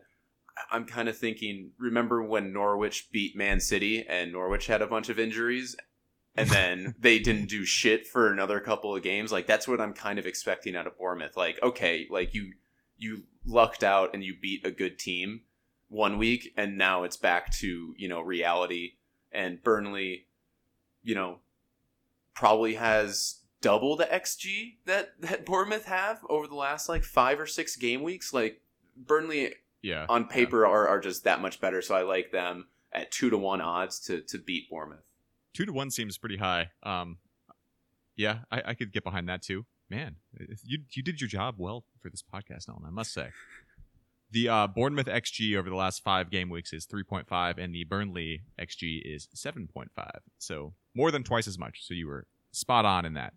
I'm 0.71 0.85
kind 0.85 1.09
of 1.09 1.17
thinking. 1.17 1.71
Remember 1.77 2.23
when 2.23 2.53
Norwich 2.53 3.09
beat 3.11 3.35
Man 3.35 3.59
City, 3.59 4.05
and 4.07 4.31
Norwich 4.31 4.67
had 4.67 4.81
a 4.81 4.87
bunch 4.87 5.09
of 5.09 5.19
injuries, 5.19 5.75
and 6.35 6.49
then 6.49 6.95
they 6.99 7.19
didn't 7.19 7.49
do 7.49 7.65
shit 7.65 8.07
for 8.07 8.31
another 8.31 8.59
couple 8.59 8.95
of 8.95 9.03
games. 9.03 9.31
Like 9.31 9.47
that's 9.47 9.67
what 9.67 9.81
I'm 9.81 9.93
kind 9.93 10.19
of 10.19 10.25
expecting 10.25 10.75
out 10.75 10.87
of 10.87 10.97
Bournemouth. 10.97 11.35
Like, 11.35 11.59
okay, 11.61 12.07
like 12.09 12.33
you 12.33 12.53
you 12.97 13.23
lucked 13.45 13.83
out 13.83 14.11
and 14.13 14.23
you 14.23 14.35
beat 14.41 14.65
a 14.65 14.71
good 14.71 14.97
team 14.97 15.41
one 15.89 16.17
week, 16.17 16.53
and 16.57 16.77
now 16.77 17.03
it's 17.03 17.17
back 17.17 17.51
to 17.57 17.93
you 17.97 18.07
know 18.07 18.21
reality. 18.21 18.93
And 19.31 19.61
Burnley, 19.61 20.27
you 21.03 21.15
know, 21.15 21.39
probably 22.33 22.75
has 22.75 23.41
double 23.61 23.95
the 23.95 24.05
xG 24.05 24.75
that 24.85 25.19
that 25.19 25.45
Bournemouth 25.45 25.85
have 25.85 26.19
over 26.29 26.47
the 26.47 26.55
last 26.55 26.87
like 26.87 27.03
five 27.03 27.39
or 27.39 27.47
six 27.47 27.75
game 27.75 28.03
weeks. 28.03 28.33
Like 28.33 28.61
Burnley 28.95 29.53
Yeah. 29.85 30.05
on 30.09 30.25
paper 30.25 30.65
are, 30.65 30.87
are 30.87 30.99
just 30.99 31.25
that 31.25 31.41
much 31.41 31.61
better, 31.61 31.81
so 31.81 31.95
I 31.95 32.01
like 32.01 32.31
them 32.31 32.65
at 32.91 33.11
two 33.11 33.29
to 33.29 33.37
one 33.37 33.61
odds 33.61 33.99
to 34.07 34.21
to 34.21 34.39
beat 34.39 34.69
Bournemouth. 34.69 35.05
Two 35.53 35.65
to 35.65 35.71
one 35.71 35.91
seems 35.91 36.17
pretty 36.17 36.37
high. 36.37 36.71
Um, 36.83 37.17
yeah, 38.15 38.39
I, 38.51 38.61
I 38.67 38.73
could 38.73 38.91
get 38.91 39.03
behind 39.03 39.29
that 39.29 39.41
too. 39.43 39.65
Man, 39.89 40.15
you 40.63 40.79
you 40.91 41.03
did 41.03 41.21
your 41.21 41.27
job 41.27 41.55
well 41.59 41.85
for 42.01 42.09
this 42.09 42.23
podcast, 42.23 42.67
Nolan. 42.67 42.85
I 42.87 42.89
must 42.89 43.13
say. 43.13 43.29
The 44.31 44.49
uh, 44.49 44.67
Bournemouth 44.67 45.05
XG 45.05 45.55
over 45.55 45.69
the 45.69 45.75
last 45.75 46.03
five 46.03 46.31
game 46.31 46.49
weeks 46.49 46.73
is 46.73 46.87
3.5, 46.87 47.57
and 47.57 47.73
the 47.73 47.83
Burnley 47.83 48.41
XG 48.59 49.01
is 49.05 49.29
7.5. 49.35 49.87
So 50.39 50.73
more 50.95 51.11
than 51.11 51.23
twice 51.23 51.47
as 51.47 51.59
much. 51.59 51.85
So 51.85 51.93
you 51.93 52.07
were 52.07 52.25
spot 52.51 52.85
on 52.85 53.05
in 53.05 53.13
that. 53.13 53.33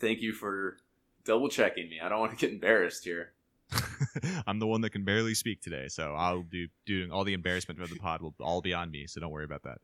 Thank 0.00 0.20
you 0.20 0.32
for 0.32 0.78
double 1.24 1.48
checking 1.48 1.88
me. 1.88 2.00
I 2.02 2.08
don't 2.08 2.18
want 2.18 2.32
to 2.32 2.38
get 2.38 2.52
embarrassed 2.52 3.04
here. 3.04 3.34
I'm 4.46 4.58
the 4.58 4.66
one 4.66 4.80
that 4.82 4.90
can 4.90 5.04
barely 5.04 5.34
speak 5.34 5.62
today, 5.62 5.88
so 5.88 6.14
I'll 6.14 6.42
be 6.42 6.68
doing 6.86 7.10
all 7.10 7.24
the 7.24 7.34
embarrassment 7.34 7.80
of 7.80 7.90
the 7.90 7.96
pod 7.96 8.22
will 8.22 8.34
all 8.40 8.60
be 8.60 8.74
on 8.74 8.90
me. 8.90 9.06
So 9.06 9.20
don't 9.20 9.30
worry 9.30 9.44
about 9.44 9.62
that. 9.64 9.78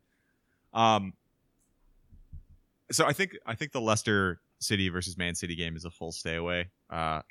Um, 0.79 1.15
so 2.91 3.07
I 3.07 3.13
think 3.13 3.37
I 3.47 3.55
think 3.55 3.73
the 3.73 3.81
Leicester 3.81 4.41
City 4.61 4.89
versus 4.89 5.17
Man 5.17 5.35
City 5.35 5.55
game 5.55 5.77
is 5.77 5.85
a 5.85 5.91
full 5.91 6.13
stay 6.13 6.37
away. 6.37 6.69
Uh, 6.91 7.23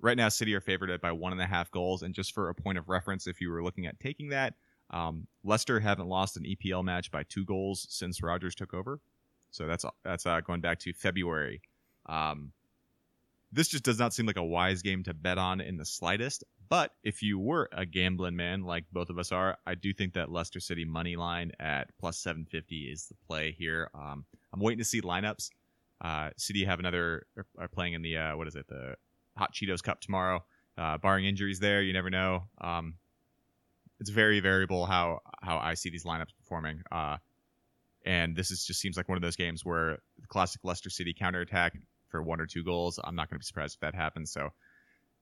right 0.00 0.16
now, 0.16 0.28
City 0.28 0.54
are 0.54 0.60
favored 0.60 1.00
by 1.00 1.12
one 1.12 1.32
and 1.32 1.40
a 1.40 1.46
half 1.46 1.70
goals, 1.70 2.02
and 2.02 2.14
just 2.14 2.32
for 2.32 2.48
a 2.48 2.54
point 2.54 2.78
of 2.78 2.88
reference, 2.88 3.26
if 3.26 3.40
you 3.40 3.50
were 3.50 3.62
looking 3.62 3.86
at 3.86 3.98
taking 4.00 4.30
that, 4.30 4.54
um, 4.90 5.26
Leicester 5.44 5.80
haven't 5.80 6.08
lost 6.08 6.36
an 6.36 6.44
EPL 6.44 6.84
match 6.84 7.10
by 7.10 7.22
two 7.24 7.44
goals 7.44 7.86
since 7.90 8.22
Rodgers 8.22 8.54
took 8.54 8.74
over. 8.74 9.00
So 9.50 9.66
that's 9.66 9.84
that's 10.04 10.26
uh, 10.26 10.40
going 10.40 10.60
back 10.60 10.78
to 10.80 10.92
February. 10.92 11.62
Um, 12.06 12.52
this 13.52 13.68
just 13.68 13.84
does 13.84 13.98
not 13.98 14.12
seem 14.12 14.26
like 14.26 14.36
a 14.36 14.44
wise 14.44 14.82
game 14.82 15.02
to 15.04 15.14
bet 15.14 15.38
on 15.38 15.60
in 15.60 15.76
the 15.76 15.84
slightest. 15.84 16.44
But 16.68 16.92
if 17.02 17.22
you 17.22 17.38
were 17.38 17.68
a 17.72 17.86
gambling 17.86 18.36
man 18.36 18.62
like 18.62 18.84
both 18.92 19.08
of 19.08 19.18
us 19.18 19.32
are, 19.32 19.56
I 19.66 19.74
do 19.74 19.94
think 19.94 20.14
that 20.14 20.30
Leicester 20.30 20.60
City 20.60 20.84
money 20.84 21.16
line 21.16 21.52
at 21.58 21.88
plus 21.98 22.18
750 22.18 22.90
is 22.92 23.06
the 23.06 23.14
play 23.26 23.52
here. 23.58 23.90
Um, 23.94 24.26
I'm 24.52 24.60
waiting 24.60 24.78
to 24.78 24.84
see 24.84 25.00
lineups. 25.00 25.50
Uh, 26.00 26.30
City 26.36 26.64
have 26.64 26.78
another 26.78 27.26
are- 27.36 27.46
are 27.58 27.68
playing 27.68 27.94
in 27.94 28.02
the 28.02 28.18
uh, 28.18 28.36
what 28.36 28.46
is 28.46 28.54
it 28.54 28.66
the 28.68 28.96
Hot 29.36 29.54
Cheetos 29.54 29.82
Cup 29.82 30.00
tomorrow. 30.00 30.44
Uh, 30.76 30.98
barring 30.98 31.24
injuries 31.24 31.58
there, 31.58 31.82
you 31.82 31.92
never 31.92 32.10
know. 32.10 32.44
Um, 32.60 32.94
it's 33.98 34.10
very 34.10 34.40
variable 34.40 34.86
how 34.86 35.20
how 35.42 35.58
I 35.58 35.74
see 35.74 35.90
these 35.90 36.04
lineups 36.04 36.36
performing. 36.36 36.82
Uh, 36.92 37.16
and 38.04 38.36
this 38.36 38.50
is 38.50 38.64
just 38.64 38.80
seems 38.80 38.96
like 38.96 39.08
one 39.08 39.16
of 39.16 39.22
those 39.22 39.36
games 39.36 39.64
where 39.64 39.98
the 40.20 40.26
classic 40.28 40.60
Leicester 40.64 40.90
City 40.90 41.14
counterattack 41.18 41.76
for 42.08 42.22
one 42.22 42.40
or 42.40 42.46
two 42.46 42.64
goals. 42.64 42.98
I'm 43.02 43.14
not 43.14 43.30
going 43.30 43.36
to 43.36 43.40
be 43.40 43.46
surprised 43.46 43.74
if 43.74 43.80
that 43.80 43.94
happens. 43.94 44.32
So 44.32 44.50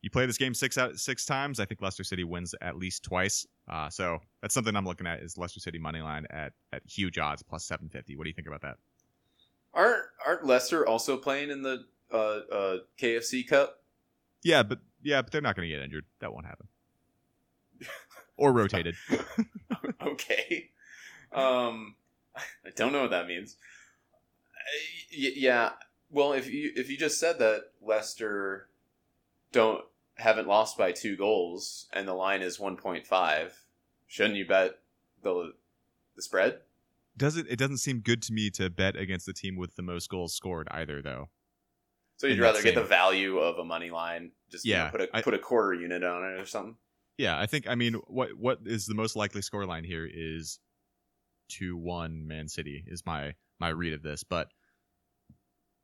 you 0.02 0.10
play 0.10 0.26
this 0.26 0.38
game 0.38 0.54
six 0.54 0.78
out 0.78 0.96
six 0.98 1.24
times. 1.24 1.58
I 1.58 1.64
think 1.64 1.82
Leicester 1.82 2.04
City 2.04 2.24
wins 2.24 2.54
at 2.60 2.76
least 2.76 3.02
twice. 3.02 3.46
Uh, 3.68 3.88
so 3.90 4.18
that's 4.40 4.54
something 4.54 4.76
I'm 4.76 4.84
looking 4.84 5.06
at 5.06 5.20
is 5.20 5.36
Leicester 5.36 5.60
City 5.60 5.78
money 5.78 6.00
line 6.00 6.26
at 6.30 6.52
at 6.72 6.82
huge 6.86 7.18
odds 7.18 7.42
plus 7.42 7.64
750. 7.64 8.16
What 8.16 8.24
do 8.24 8.30
you 8.30 8.34
think 8.34 8.46
about 8.46 8.62
that? 8.62 8.76
Aren't 9.74 10.04
aren't 10.24 10.46
Leicester 10.46 10.86
also 10.86 11.16
playing 11.16 11.50
in 11.50 11.62
the 11.62 11.84
uh, 12.12 12.16
uh, 12.16 12.76
KFC 13.00 13.46
Cup? 13.46 13.80
Yeah, 14.42 14.62
but 14.62 14.78
yeah, 15.02 15.22
but 15.22 15.32
they're 15.32 15.40
not 15.40 15.56
going 15.56 15.68
to 15.68 15.74
get 15.74 15.82
injured. 15.82 16.04
That 16.20 16.32
won't 16.32 16.46
happen. 16.46 16.68
or 18.36 18.52
rotated. 18.52 18.94
okay. 20.02 20.70
Um, 21.32 21.96
I 22.36 22.70
don't 22.76 22.92
know 22.92 23.02
what 23.02 23.10
that 23.10 23.26
means. 23.26 23.56
Yeah. 25.10 25.72
Well, 26.10 26.32
if 26.32 26.48
you 26.48 26.72
if 26.76 26.88
you 26.90 26.96
just 26.96 27.18
said 27.18 27.38
that 27.40 27.64
Leicester 27.82 28.68
don't 29.52 29.84
haven't 30.16 30.48
lost 30.48 30.78
by 30.78 30.92
two 30.92 31.16
goals 31.16 31.86
and 31.92 32.06
the 32.08 32.14
line 32.14 32.42
is 32.42 32.58
one 32.60 32.76
point 32.76 33.06
five, 33.06 33.58
shouldn't 34.06 34.36
you 34.36 34.46
bet 34.46 34.78
the 35.22 35.52
the 36.14 36.22
spread? 36.22 36.60
Does 37.16 37.36
it? 37.36 37.58
Doesn't 37.58 37.78
seem 37.78 38.00
good 38.00 38.22
to 38.22 38.32
me 38.32 38.50
to 38.50 38.68
bet 38.70 38.94
against 38.96 39.26
the 39.26 39.32
team 39.32 39.56
with 39.56 39.74
the 39.76 39.82
most 39.82 40.08
goals 40.10 40.34
scored 40.34 40.68
either, 40.70 41.00
though. 41.02 41.28
So 42.18 42.26
you'd 42.26 42.38
rather 42.40 42.62
get 42.62 42.74
the 42.74 42.82
value 42.82 43.38
of 43.38 43.58
a 43.58 43.64
money 43.64 43.90
line, 43.90 44.32
just 44.50 44.64
you 44.64 44.74
know, 44.74 44.84
Yeah, 44.84 44.90
put 44.90 45.00
a 45.02 45.16
I- 45.16 45.22
put 45.22 45.34
a 45.34 45.38
quarter 45.38 45.74
unit 45.74 46.02
on 46.04 46.22
it 46.22 46.40
or 46.40 46.46
something. 46.46 46.76
Yeah, 47.18 47.38
I 47.38 47.46
think. 47.46 47.66
I 47.68 47.74
mean, 47.74 47.94
what 48.06 48.34
what 48.36 48.60
is 48.66 48.86
the 48.86 48.94
most 48.94 49.16
likely 49.16 49.40
scoreline 49.40 49.84
here 49.86 50.06
is 50.10 50.60
two 51.48 51.76
one 51.76 52.26
Man 52.26 52.48
City 52.48 52.84
is 52.86 53.04
my 53.06 53.34
my 53.58 53.68
read 53.68 53.94
of 53.94 54.02
this, 54.02 54.22
but 54.22 54.48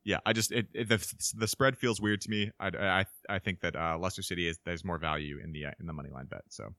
yeah, 0.03 0.19
I 0.25 0.33
just 0.33 0.51
it, 0.51 0.67
it 0.73 0.89
the 0.89 1.33
the 1.37 1.47
spread 1.47 1.77
feels 1.77 2.01
weird 2.01 2.21
to 2.21 2.29
me. 2.29 2.51
I 2.59 2.67
I 2.67 3.05
I 3.29 3.39
think 3.39 3.61
that 3.61 3.75
uh, 3.75 3.97
Leicester 3.97 4.21
City 4.21 4.47
is 4.47 4.59
there's 4.65 4.83
more 4.83 4.97
value 4.97 5.39
in 5.41 5.51
the 5.51 5.67
uh, 5.67 5.71
in 5.79 5.87
the 5.87 5.93
money 5.93 6.09
line 6.09 6.25
bet. 6.25 6.43
So 6.49 6.73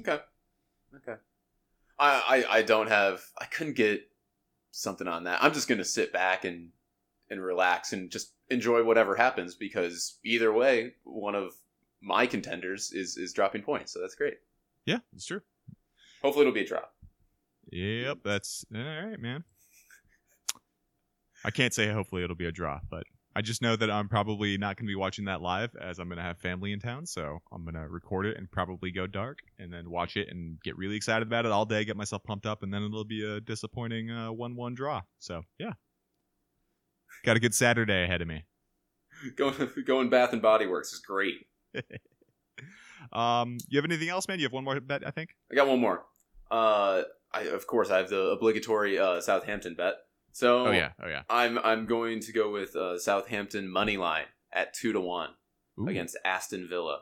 Okay. 0.00 0.18
Okay. 0.94 1.20
I, 1.98 2.44
I 2.50 2.58
I 2.58 2.62
don't 2.62 2.88
have 2.88 3.22
I 3.40 3.46
couldn't 3.46 3.76
get 3.76 4.02
something 4.70 5.08
on 5.08 5.24
that. 5.24 5.42
I'm 5.42 5.52
just 5.52 5.68
gonna 5.68 5.84
sit 5.84 6.12
back 6.12 6.44
and 6.44 6.70
and 7.30 7.42
relax 7.42 7.92
and 7.92 8.10
just 8.10 8.32
enjoy 8.50 8.82
whatever 8.84 9.16
happens 9.16 9.54
because 9.54 10.18
either 10.24 10.52
way, 10.52 10.94
one 11.04 11.34
of 11.34 11.54
my 12.02 12.26
contenders 12.26 12.92
is 12.92 13.16
is 13.16 13.32
dropping 13.32 13.62
points, 13.62 13.92
so 13.92 14.00
that's 14.00 14.14
great. 14.14 14.34
yeah, 14.84 14.98
it's 15.14 15.26
true. 15.26 15.40
Hopefully 16.22 16.42
it'll 16.42 16.54
be 16.54 16.60
a 16.60 16.66
drop. 16.66 16.94
Yep, 17.70 18.18
that's 18.24 18.64
all 18.74 18.82
right, 18.82 19.18
man. 19.18 19.44
I 21.44 21.50
can't 21.50 21.74
say 21.74 21.90
hopefully 21.90 22.24
it'll 22.24 22.36
be 22.36 22.46
a 22.46 22.52
draw, 22.52 22.80
but 22.90 23.04
I 23.34 23.40
just 23.40 23.62
know 23.62 23.76
that 23.76 23.90
I'm 23.90 24.08
probably 24.08 24.58
not 24.58 24.76
going 24.76 24.86
to 24.86 24.90
be 24.90 24.94
watching 24.94 25.24
that 25.24 25.40
live 25.40 25.70
as 25.80 25.98
I'm 25.98 26.08
going 26.08 26.18
to 26.18 26.22
have 26.22 26.38
family 26.38 26.72
in 26.72 26.80
town. 26.80 27.06
So 27.06 27.40
I'm 27.50 27.64
going 27.64 27.74
to 27.74 27.88
record 27.88 28.26
it 28.26 28.36
and 28.36 28.50
probably 28.50 28.90
go 28.90 29.06
dark 29.06 29.38
and 29.58 29.72
then 29.72 29.90
watch 29.90 30.16
it 30.16 30.28
and 30.30 30.58
get 30.62 30.76
really 30.76 30.96
excited 30.96 31.26
about 31.26 31.46
it 31.46 31.52
all 31.52 31.64
day, 31.64 31.84
get 31.84 31.96
myself 31.96 32.22
pumped 32.24 32.46
up, 32.46 32.62
and 32.62 32.72
then 32.72 32.82
it'll 32.82 33.04
be 33.04 33.24
a 33.24 33.40
disappointing 33.40 34.10
uh, 34.10 34.32
1 34.32 34.54
1 34.54 34.74
draw. 34.74 35.00
So 35.18 35.42
yeah. 35.58 35.72
Got 37.24 37.36
a 37.36 37.40
good 37.40 37.54
Saturday 37.54 38.04
ahead 38.04 38.20
of 38.22 38.28
me. 38.28 38.44
Going 39.36 39.54
going 39.86 40.10
Bath 40.10 40.32
and 40.32 40.42
Body 40.42 40.66
Works 40.66 40.92
is 40.92 40.98
great. 40.98 41.46
Um, 43.12 43.58
you 43.68 43.78
have 43.78 43.84
anything 43.84 44.08
else, 44.08 44.28
man? 44.28 44.38
You 44.38 44.44
have 44.44 44.52
one 44.52 44.64
more 44.64 44.78
bet, 44.80 45.06
I 45.06 45.10
think. 45.10 45.34
I 45.50 45.56
got 45.56 45.66
one 45.66 45.80
more. 45.80 46.04
Uh, 46.50 47.02
I 47.32 47.42
of 47.42 47.66
course 47.66 47.90
I 47.90 47.98
have 47.98 48.10
the 48.10 48.20
obligatory 48.30 48.98
uh, 48.98 49.20
Southampton 49.20 49.74
bet. 49.74 49.94
So 50.32 50.66
Oh 50.66 50.70
yeah, 50.72 50.90
oh 51.02 51.08
yeah. 51.08 51.22
I'm 51.30 51.58
I'm 51.58 51.86
going 51.86 52.20
to 52.20 52.32
go 52.32 52.50
with 52.50 52.74
uh, 52.74 52.98
Southampton 52.98 53.70
money 53.70 53.96
line 53.96 54.26
at 54.52 54.74
two 54.74 54.92
to 54.92 55.00
one. 55.00 55.30
Ooh. 55.78 55.88
against 55.88 56.16
Aston 56.24 56.68
Villa. 56.68 57.00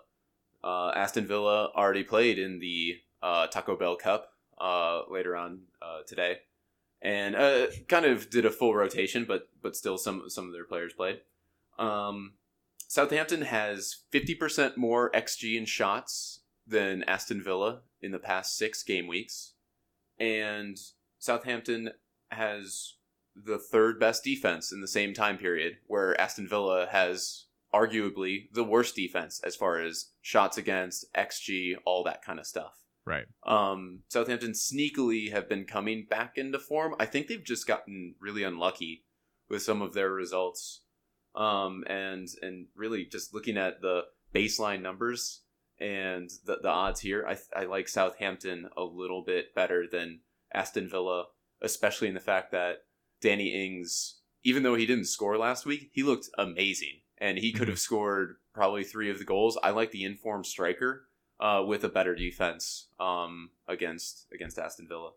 Uh, 0.62 0.90
Aston 0.94 1.26
Villa 1.26 1.70
already 1.74 2.04
played 2.04 2.38
in 2.38 2.58
the 2.58 2.98
uh, 3.22 3.46
Taco 3.46 3.76
Bell 3.76 3.96
Cup 3.96 4.32
uh, 4.60 5.02
later 5.10 5.36
on 5.36 5.62
uh, 5.80 6.02
today, 6.06 6.38
and 7.00 7.34
uh, 7.34 7.66
kind 7.88 8.04
of 8.04 8.30
did 8.30 8.44
a 8.44 8.50
full 8.50 8.74
rotation, 8.74 9.24
but 9.24 9.48
but 9.62 9.76
still 9.76 9.98
some 9.98 10.24
some 10.28 10.46
of 10.46 10.52
their 10.52 10.64
players 10.64 10.92
played. 10.92 11.20
Um, 11.78 12.34
Southampton 12.88 13.42
has 13.42 14.02
fifty 14.10 14.34
percent 14.34 14.76
more 14.76 15.10
xG 15.12 15.56
in 15.56 15.64
shots 15.64 16.40
than 16.66 17.02
Aston 17.04 17.42
Villa 17.42 17.80
in 18.02 18.12
the 18.12 18.18
past 18.18 18.56
six 18.56 18.82
game 18.82 19.06
weeks, 19.08 19.54
and 20.18 20.78
Southampton 21.18 21.90
has 22.30 22.94
the 23.34 23.58
third 23.58 24.00
best 24.00 24.24
defense 24.24 24.72
in 24.72 24.80
the 24.80 24.88
same 24.88 25.14
time 25.14 25.38
period, 25.38 25.78
where 25.86 26.20
Aston 26.20 26.48
Villa 26.48 26.88
has 26.90 27.46
arguably 27.72 28.52
the 28.52 28.64
worst 28.64 28.96
defense 28.96 29.40
as 29.44 29.56
far 29.56 29.80
as 29.80 30.10
shots 30.20 30.58
against, 30.58 31.12
XG, 31.14 31.74
all 31.84 32.02
that 32.04 32.24
kind 32.24 32.38
of 32.38 32.46
stuff. 32.46 32.72
Right. 33.06 33.24
Um, 33.46 34.00
Southampton 34.08 34.52
sneakily 34.52 35.32
have 35.32 35.48
been 35.48 35.64
coming 35.64 36.06
back 36.08 36.36
into 36.36 36.58
form. 36.58 36.94
I 36.98 37.06
think 37.06 37.26
they've 37.26 37.44
just 37.44 37.66
gotten 37.66 38.14
really 38.20 38.42
unlucky 38.42 39.04
with 39.48 39.62
some 39.62 39.82
of 39.82 39.94
their 39.94 40.10
results. 40.10 40.82
Um, 41.34 41.84
and 41.86 42.28
and 42.42 42.66
really 42.74 43.04
just 43.04 43.32
looking 43.32 43.56
at 43.56 43.80
the 43.80 44.02
baseline 44.34 44.82
numbers 44.82 45.42
and 45.78 46.28
the, 46.44 46.58
the 46.60 46.68
odds 46.68 47.00
here, 47.00 47.24
I, 47.26 47.36
I 47.58 47.64
like 47.64 47.88
Southampton 47.88 48.68
a 48.76 48.82
little 48.82 49.22
bit 49.22 49.54
better 49.54 49.86
than 49.90 50.20
Aston 50.52 50.88
Villa, 50.88 51.26
especially 51.62 52.08
in 52.08 52.14
the 52.14 52.20
fact 52.20 52.50
that 52.50 52.78
Danny 53.20 53.48
Ings, 53.48 54.20
even 54.44 54.62
though 54.62 54.74
he 54.74 54.86
didn't 54.86 55.04
score 55.06 55.36
last 55.38 55.66
week, 55.66 55.90
he 55.92 56.02
looked 56.02 56.28
amazing. 56.38 57.00
And 57.18 57.36
he 57.38 57.52
could 57.52 57.68
Mhm. 57.68 57.72
have 57.72 57.78
scored 57.78 58.36
probably 58.54 58.82
three 58.82 59.10
of 59.10 59.18
the 59.18 59.24
goals. 59.24 59.58
I 59.62 59.70
like 59.70 59.90
the 59.90 60.04
informed 60.04 60.46
striker 60.46 61.06
uh, 61.38 61.62
with 61.66 61.84
a 61.84 61.88
better 61.88 62.14
defense 62.14 62.88
um, 62.98 63.50
against 63.68 64.26
against 64.32 64.58
Aston 64.58 64.88
Villa. 64.88 65.12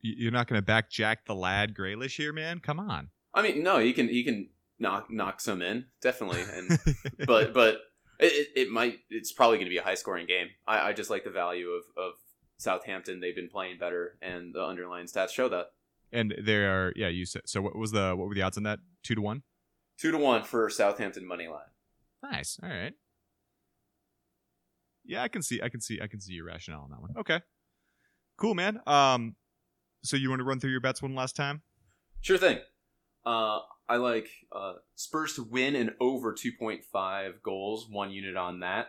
You're 0.00 0.32
not 0.32 0.46
going 0.46 0.58
to 0.58 0.64
back 0.64 0.90
Jack 0.90 1.26
the 1.26 1.34
Lad 1.34 1.74
Grealish 1.74 2.16
here, 2.16 2.32
man? 2.32 2.60
Come 2.60 2.78
on. 2.78 3.10
I 3.34 3.42
mean, 3.42 3.62
no, 3.62 3.78
he 3.78 3.92
can 3.92 4.08
he 4.08 4.22
can 4.24 4.48
knock 4.78 5.10
knock 5.10 5.40
some 5.40 5.60
in 5.62 5.86
definitely, 6.00 6.42
and 6.42 6.78
but 7.26 7.52
but 7.52 7.80
it, 8.20 8.32
it, 8.32 8.48
it 8.62 8.70
might 8.70 9.00
it's 9.10 9.32
probably 9.32 9.56
going 9.58 9.66
to 9.66 9.70
be 9.70 9.78
a 9.78 9.82
high 9.82 9.94
scoring 9.94 10.26
game. 10.26 10.48
I, 10.66 10.88
I 10.88 10.92
just 10.92 11.10
like 11.10 11.24
the 11.24 11.30
value 11.30 11.68
of 11.70 11.82
of 11.96 12.12
Southampton. 12.58 13.20
They've 13.20 13.34
been 13.36 13.48
playing 13.48 13.78
better, 13.78 14.18
and 14.22 14.54
the 14.54 14.64
underlying 14.64 15.06
stats 15.06 15.30
show 15.30 15.48
that. 15.48 15.66
And 16.12 16.34
there 16.42 16.70
are 16.70 16.92
yeah. 16.96 17.08
You 17.08 17.26
said 17.26 17.42
so. 17.46 17.60
What 17.60 17.76
was 17.76 17.92
the 17.92 18.14
what 18.16 18.28
were 18.28 18.34
the 18.34 18.42
odds 18.42 18.56
on 18.56 18.64
that? 18.64 18.80
Two 19.02 19.14
to 19.14 19.20
one. 19.20 19.42
Two 19.98 20.10
to 20.10 20.18
one 20.18 20.42
for 20.44 20.68
Southampton 20.70 21.26
money 21.26 21.48
line. 21.48 21.70
Nice. 22.22 22.58
All 22.62 22.68
right. 22.68 22.92
Yeah, 25.04 25.22
I 25.22 25.28
can 25.28 25.42
see. 25.42 25.60
I 25.62 25.68
can 25.68 25.80
see. 25.80 26.00
I 26.02 26.06
can 26.06 26.20
see 26.20 26.34
your 26.34 26.46
rationale 26.46 26.82
on 26.82 26.90
that 26.90 27.00
one. 27.00 27.10
Okay. 27.18 27.40
Cool, 28.36 28.54
man. 28.54 28.80
Um, 28.86 29.34
so 30.02 30.16
you 30.16 30.30
want 30.30 30.40
to 30.40 30.44
run 30.44 30.60
through 30.60 30.70
your 30.70 30.80
bets 30.80 31.02
one 31.02 31.14
last 31.14 31.34
time? 31.34 31.62
Sure 32.20 32.38
thing. 32.38 32.58
Uh, 33.26 33.58
I 33.88 33.96
like 33.96 34.28
uh, 34.52 34.74
Spurs 34.94 35.34
to 35.34 35.42
win 35.42 35.74
and 35.74 35.90
over 36.00 36.34
2.5 36.34 37.42
goals, 37.42 37.88
one 37.90 38.10
unit 38.10 38.36
on 38.36 38.60
that. 38.60 38.88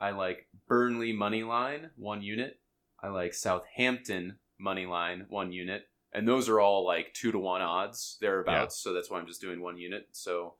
I 0.00 0.10
like 0.10 0.48
Burnley 0.68 1.12
money 1.12 1.42
line, 1.42 1.90
one 1.96 2.22
unit. 2.22 2.58
I 3.02 3.08
like 3.08 3.32
Southampton 3.32 4.38
money 4.58 4.86
line, 4.86 5.26
one 5.28 5.52
unit. 5.52 5.84
And 6.12 6.26
those 6.26 6.48
are 6.48 6.60
all 6.60 6.84
like 6.84 7.14
two 7.14 7.30
to 7.32 7.38
one 7.38 7.62
odds 7.62 8.18
thereabouts. 8.20 8.76
So 8.76 8.92
that's 8.92 9.10
why 9.10 9.18
I'm 9.18 9.26
just 9.26 9.40
doing 9.40 9.60
one 9.60 9.78
unit. 9.78 10.08
So 10.12 10.54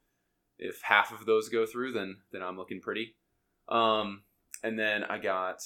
if 0.59 0.83
half 0.83 1.13
of 1.13 1.27
those 1.27 1.49
go 1.49 1.67
through, 1.67 1.93
then 1.93 2.19
then 2.33 2.43
I'm 2.43 2.57
looking 2.57 2.81
pretty. 2.81 3.17
Um, 3.69 4.23
and 4.63 4.79
then 4.79 5.05
I 5.05 5.19
got 5.19 5.63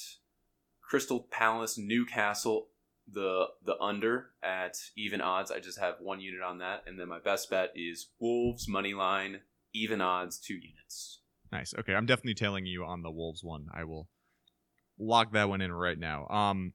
Crystal 0.80 1.26
Palace, 1.30 1.76
Newcastle, 1.76 2.68
the 3.10 3.46
the 3.64 3.78
under 3.78 4.30
at 4.42 4.76
even 4.96 5.20
odds. 5.20 5.50
I 5.50 5.60
just 5.60 5.78
have 5.78 5.96
one 6.00 6.20
unit 6.20 6.42
on 6.42 6.58
that, 6.58 6.84
and 6.86 6.98
then 6.98 7.08
my 7.08 7.18
best 7.18 7.50
bet 7.50 7.72
is 7.74 8.08
Wolves 8.18 8.68
money 8.68 8.94
line, 8.94 9.40
even 9.74 10.00
odds, 10.00 10.38
two 10.38 10.54
units. 10.54 11.20
Nice. 11.52 11.74
Okay, 11.78 11.94
I'm 11.94 12.06
definitely 12.06 12.34
tailing 12.34 12.66
you 12.66 12.84
on 12.84 13.02
the 13.02 13.10
Wolves 13.10 13.44
one. 13.44 13.66
I 13.72 13.84
will 13.84 14.08
lock 14.98 15.32
that 15.32 15.48
one 15.48 15.60
in 15.60 15.72
right 15.72 15.98
now. 15.98 16.26
Um, 16.28 16.72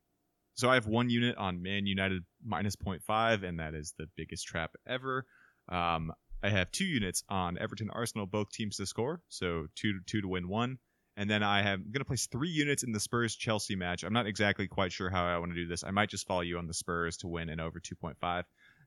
so 0.60 0.69
I 0.69 0.76
have 0.76 0.88
one 0.88 1.10
unit 1.10 1.38
on 1.38 1.62
Man 1.62 1.86
United 1.86 2.24
minus 2.45 2.76
0.5, 2.76 3.43
and 3.43 3.60
that 3.60 3.74
is 3.74 3.93
the 3.98 4.08
biggest 4.15 4.45
trap 4.45 4.72
ever. 4.86 5.26
Um, 5.69 6.12
I 6.43 6.50
have 6.50 6.72
two 6.72 6.86
units 6.86 7.24
on 7.30 7.58
Everton 7.58 7.89
Arsenal, 7.89 8.26
both 8.26 8.52
teams 8.52 8.78
to 8.78 8.86
score, 8.86 9.22
so 9.30 9.67
two 9.76 10.00
two 10.06 10.22
to 10.22 10.28
win 10.28 10.48
one. 10.48 10.78
And 11.17 11.30
then 11.30 11.43
I 11.43 11.62
have 11.62 11.80
I'm 11.80 11.91
gonna 11.91 12.06
place 12.06 12.28
three 12.28 12.50
units 12.50 12.84
in 12.84 12.91
the 12.91 13.00
Spurs 13.00 13.36
Chelsea 13.36 13.76
match. 13.76 14.04
I'm 14.04 14.13
not 14.13 14.26
exactly 14.26 14.67
quite 14.67 14.91
sure 14.91 15.10
how 15.10 15.26
I 15.26 15.38
want 15.38 15.52
to 15.52 15.56
do 15.56 15.67
this. 15.67 15.84
I 15.84 15.91
might 15.91 16.10
just 16.10 16.28
follow 16.28 16.41
you 16.41 16.58
on 16.58 16.67
the 16.67 16.74
Spurs 16.74 17.17
to 17.17 17.28
win 17.28 17.50
and 17.50 17.60
over 17.60 17.80
2.5. 17.80 18.43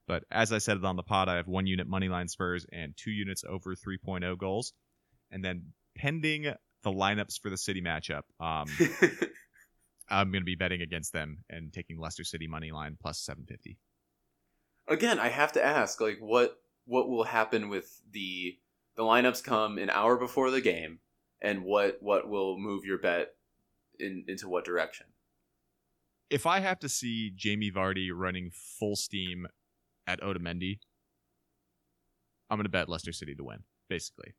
But 0.06 0.24
as 0.30 0.52
I 0.52 0.58
said 0.58 0.82
on 0.84 0.96
the 0.96 1.02
pod, 1.02 1.28
I 1.28 1.36
have 1.36 1.46
one 1.46 1.66
unit 1.66 1.88
moneyline 1.88 2.28
Spurs 2.28 2.66
and 2.72 2.94
two 2.96 3.10
units 3.10 3.44
over 3.48 3.74
3.0 3.74 4.36
goals. 4.38 4.72
And 5.30 5.44
then 5.44 5.72
pending 5.94 6.52
the 6.82 6.90
lineups 6.90 7.40
for 7.40 7.50
the 7.50 7.56
City 7.56 7.80
matchup, 7.80 8.22
um, 8.40 8.66
I'm 10.12 10.30
going 10.30 10.42
to 10.42 10.46
be 10.46 10.54
betting 10.54 10.82
against 10.82 11.12
them 11.12 11.44
and 11.48 11.72
taking 11.72 11.98
Leicester 11.98 12.24
City 12.24 12.46
money 12.46 12.70
line 12.70 12.96
plus 13.00 13.18
750. 13.20 13.78
Again, 14.88 15.18
I 15.18 15.28
have 15.28 15.52
to 15.52 15.64
ask, 15.64 16.00
like, 16.00 16.18
what 16.20 16.58
what 16.84 17.08
will 17.08 17.24
happen 17.24 17.68
with 17.68 18.00
the 18.10 18.58
the 18.96 19.02
lineups 19.02 19.42
come 19.42 19.78
an 19.78 19.90
hour 19.90 20.16
before 20.16 20.50
the 20.50 20.60
game, 20.60 20.98
and 21.40 21.64
what 21.64 21.98
what 22.00 22.28
will 22.28 22.58
move 22.58 22.84
your 22.84 22.98
bet 22.98 23.34
in 23.98 24.24
into 24.28 24.48
what 24.48 24.64
direction? 24.64 25.06
If 26.30 26.46
I 26.46 26.60
have 26.60 26.78
to 26.80 26.88
see 26.88 27.30
Jamie 27.34 27.70
Vardy 27.70 28.10
running 28.12 28.50
full 28.52 28.96
steam 28.96 29.46
at 30.06 30.20
Otamendi, 30.20 30.78
I'm 32.50 32.58
going 32.58 32.64
to 32.64 32.70
bet 32.70 32.88
Leicester 32.88 33.12
City 33.12 33.34
to 33.34 33.44
win, 33.44 33.64
basically. 33.88 34.34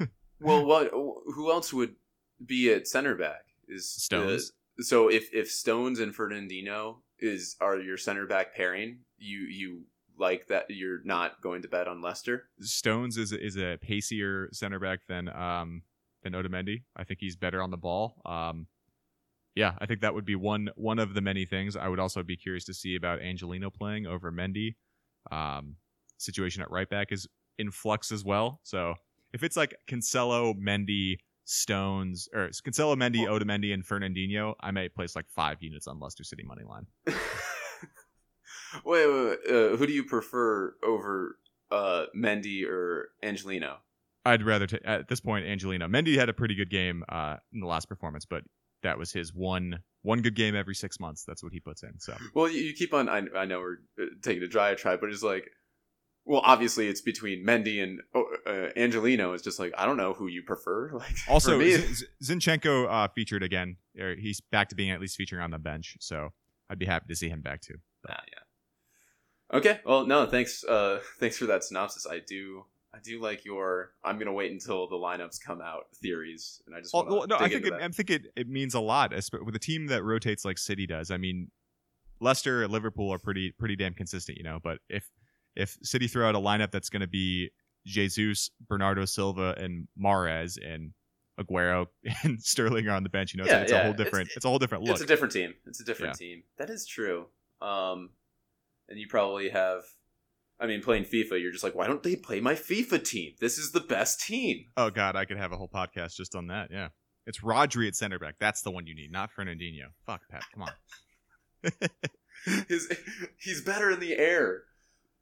Well, 0.40 0.64
what 0.64 0.90
who 0.90 1.50
else 1.50 1.72
would 1.72 1.96
be 2.44 2.72
at 2.72 2.86
center 2.86 3.14
back? 3.14 3.46
Is 3.68 3.82
uh, 3.84 4.00
Stones. 4.00 4.52
So 4.80 5.08
if 5.08 5.32
if 5.32 5.50
Stones 5.50 5.98
and 5.98 6.14
Fernandinho 6.14 6.96
is 7.18 7.56
are 7.60 7.78
your 7.78 7.96
center 7.96 8.26
back 8.26 8.54
pairing, 8.54 9.00
you 9.18 9.40
you 9.40 9.82
like 10.18 10.48
that 10.48 10.66
you're 10.68 11.02
not 11.04 11.40
going 11.42 11.62
to 11.62 11.68
bet 11.68 11.88
on 11.88 12.02
Leicester. 12.02 12.48
Stones 12.60 13.16
is 13.16 13.32
is 13.32 13.56
a 13.56 13.78
pacier 13.80 14.48
center 14.52 14.78
back 14.78 15.00
than 15.08 15.28
um 15.28 15.82
than 16.22 16.32
Otamendi. 16.32 16.82
I 16.96 17.04
think 17.04 17.20
he's 17.20 17.36
better 17.36 17.62
on 17.62 17.70
the 17.70 17.76
ball. 17.76 18.20
Um, 18.24 18.66
yeah, 19.54 19.74
I 19.78 19.86
think 19.86 20.00
that 20.00 20.14
would 20.14 20.24
be 20.24 20.36
one 20.36 20.70
one 20.76 20.98
of 20.98 21.14
the 21.14 21.20
many 21.20 21.44
things. 21.44 21.76
I 21.76 21.88
would 21.88 21.98
also 21.98 22.22
be 22.22 22.36
curious 22.36 22.64
to 22.66 22.74
see 22.74 22.94
about 22.94 23.20
Angelino 23.20 23.70
playing 23.70 24.06
over 24.06 24.30
Mendy. 24.30 24.76
Um, 25.30 25.76
situation 26.16 26.62
at 26.62 26.70
right 26.70 26.88
back 26.88 27.12
is 27.12 27.28
in 27.58 27.70
flux 27.70 28.12
as 28.12 28.24
well. 28.24 28.60
So 28.62 28.94
if 29.32 29.42
it's 29.42 29.56
like 29.56 29.74
Cancelo, 29.88 30.54
Mendy, 30.58 31.18
Stones, 31.48 32.28
or 32.34 32.48
Cancelo, 32.48 32.94
Mendy, 32.94 33.26
Otamendi, 33.26 33.72
and 33.72 33.82
Fernandinho, 33.82 34.54
I 34.60 34.70
may 34.70 34.90
place 34.90 35.16
like 35.16 35.24
five 35.30 35.62
units 35.62 35.86
on 35.86 35.98
Leicester 35.98 36.22
City 36.22 36.42
money 36.42 36.62
line. 36.62 36.86
wait, 37.06 37.16
wait, 38.84 39.08
wait. 39.08 39.38
Uh, 39.48 39.76
who 39.76 39.86
do 39.86 39.92
you 39.94 40.04
prefer 40.04 40.74
over 40.84 41.38
uh, 41.70 42.04
Mendy 42.14 42.66
or 42.66 43.08
Angelino? 43.22 43.78
I'd 44.26 44.42
rather 44.42 44.66
ta- 44.66 44.76
at 44.84 45.08
this 45.08 45.20
point 45.20 45.46
Angelino. 45.46 45.88
Mendy 45.88 46.16
had 46.16 46.28
a 46.28 46.34
pretty 46.34 46.54
good 46.54 46.68
game 46.68 47.02
uh, 47.08 47.36
in 47.54 47.60
the 47.60 47.66
last 47.66 47.88
performance, 47.88 48.26
but 48.26 48.42
that 48.82 48.98
was 48.98 49.10
his 49.10 49.32
one 49.32 49.78
one 50.02 50.20
good 50.20 50.34
game 50.34 50.54
every 50.54 50.74
six 50.74 51.00
months. 51.00 51.24
That's 51.24 51.42
what 51.42 51.54
he 51.54 51.60
puts 51.60 51.82
in. 51.82 51.98
So 51.98 52.14
Well, 52.34 52.50
you, 52.50 52.60
you 52.60 52.74
keep 52.74 52.92
on. 52.92 53.08
I, 53.08 53.22
I 53.34 53.46
know 53.46 53.60
we're 53.60 53.78
uh, 53.98 54.10
taking 54.22 54.42
a 54.42 54.48
diatribe, 54.48 55.00
but 55.00 55.08
it's 55.08 55.22
like, 55.22 55.50
well, 56.28 56.42
obviously 56.44 56.88
it's 56.88 57.00
between 57.00 57.44
Mendy 57.44 57.82
and 57.82 58.02
oh, 58.14 58.26
uh, 58.46 58.68
Angelino. 58.76 59.32
It's 59.32 59.42
just 59.42 59.58
like 59.58 59.72
I 59.78 59.86
don't 59.86 59.96
know 59.96 60.12
who 60.12 60.26
you 60.28 60.42
prefer. 60.42 60.90
Like 60.98 61.16
also 61.28 61.58
me, 61.58 61.70
Z- 61.76 62.06
Zinchenko 62.22 62.86
uh, 62.88 63.08
featured 63.08 63.42
again. 63.42 63.76
He's 63.94 64.40
back 64.40 64.68
to 64.68 64.74
being 64.74 64.90
at 64.90 65.00
least 65.00 65.16
featuring 65.16 65.42
on 65.42 65.50
the 65.50 65.58
bench. 65.58 65.96
So 66.00 66.30
I'd 66.68 66.78
be 66.78 66.86
happy 66.86 67.06
to 67.08 67.16
see 67.16 67.28
him 67.28 67.40
back 67.40 67.62
too. 67.62 67.76
Ah, 68.08 68.20
yeah. 68.30 69.56
Okay. 69.58 69.80
Well, 69.86 70.06
no, 70.06 70.26
thanks. 70.26 70.64
Uh, 70.64 71.00
thanks 71.18 71.38
for 71.38 71.46
that 71.46 71.64
synopsis. 71.64 72.06
I 72.06 72.18
do. 72.18 72.64
I 72.92 72.98
do 73.02 73.20
like 73.20 73.44
your. 73.44 73.92
I'm 74.04 74.18
gonna 74.18 74.32
wait 74.32 74.52
until 74.52 74.88
the 74.88 74.96
lineups 74.96 75.40
come 75.40 75.62
out 75.62 75.86
theories, 75.96 76.60
and 76.66 76.74
I 76.74 76.80
just. 76.80 76.92
Well, 76.92 77.26
no, 77.26 77.36
I 77.38 77.48
think 77.48 77.66
it. 77.66 77.72
I 77.72 77.88
think 77.88 78.10
it, 78.10 78.26
it 78.36 78.48
means 78.48 78.74
a 78.74 78.80
lot 78.80 79.14
with 79.42 79.54
a 79.54 79.60
team 79.60 79.86
that 79.86 80.02
rotates 80.02 80.44
like 80.44 80.58
City 80.58 80.86
does. 80.86 81.10
I 81.10 81.16
mean, 81.16 81.50
Leicester 82.20 82.64
and 82.64 82.72
Liverpool 82.72 83.12
are 83.12 83.18
pretty 83.18 83.52
pretty 83.58 83.76
damn 83.76 83.94
consistent, 83.94 84.36
you 84.36 84.44
know. 84.44 84.58
But 84.62 84.80
if 84.88 85.08
if 85.58 85.76
City 85.82 86.06
throw 86.06 86.26
out 86.26 86.34
a 86.34 86.38
lineup 86.38 86.70
that's 86.70 86.88
going 86.88 87.00
to 87.00 87.08
be 87.08 87.50
Jesus, 87.84 88.50
Bernardo 88.68 89.04
Silva, 89.04 89.54
and 89.58 89.88
Mahrez 90.00 90.56
and 90.64 90.92
Aguero 91.38 91.86
and 92.22 92.40
Sterling 92.40 92.86
are 92.88 92.94
on 92.94 93.02
the 93.02 93.08
bench, 93.08 93.34
you 93.34 93.38
know, 93.38 93.44
it's, 93.44 93.52
Yeah, 93.52 93.60
it's 93.62 93.72
yeah, 93.72 93.80
a 93.80 93.84
whole 93.84 93.92
different 93.92 94.30
it's, 94.34 94.44
a 94.44 94.48
whole 94.48 94.58
different 94.58 94.84
look. 94.84 94.92
It's 94.92 95.02
a 95.02 95.06
different 95.06 95.32
team. 95.32 95.54
It's 95.66 95.80
a 95.80 95.84
different 95.84 96.16
team. 96.16 96.44
That 96.58 96.70
is 96.70 96.86
true. 96.86 97.26
Um, 97.60 98.10
and 98.88 98.98
you 98.98 99.06
probably 99.08 99.50
have. 99.50 99.82
I 100.60 100.66
mean, 100.66 100.82
playing 100.82 101.04
FIFA, 101.04 101.40
you're 101.40 101.52
just 101.52 101.62
like, 101.62 101.76
why 101.76 101.86
don't 101.86 102.02
they 102.02 102.16
play 102.16 102.40
my 102.40 102.54
FIFA 102.54 103.04
team? 103.04 103.34
This 103.40 103.58
is 103.58 103.70
the 103.70 103.80
best 103.80 104.20
team. 104.20 104.64
oh 104.76 104.90
God, 104.90 105.14
I 105.14 105.24
could 105.24 105.36
have 105.36 105.52
a 105.52 105.56
whole 105.56 105.68
podcast 105.68 106.16
just 106.16 106.34
on 106.34 106.48
that. 106.48 106.70
Yeah, 106.72 106.88
it's 107.26 107.40
Rodri 107.40 107.86
at 107.86 107.94
center 107.94 108.18
back. 108.18 108.36
That's 108.40 108.62
the 108.62 108.72
one 108.72 108.86
you 108.86 108.94
need, 108.94 109.12
not 109.12 109.30
Fernandinho. 109.32 109.90
Fuck 110.04 110.22
Pep, 110.28 110.42
come 110.52 110.64
on. 110.64 110.72
His, 112.68 112.92
he's 113.38 113.60
better 113.62 113.90
in 113.90 114.00
the 114.00 114.16
air. 114.16 114.62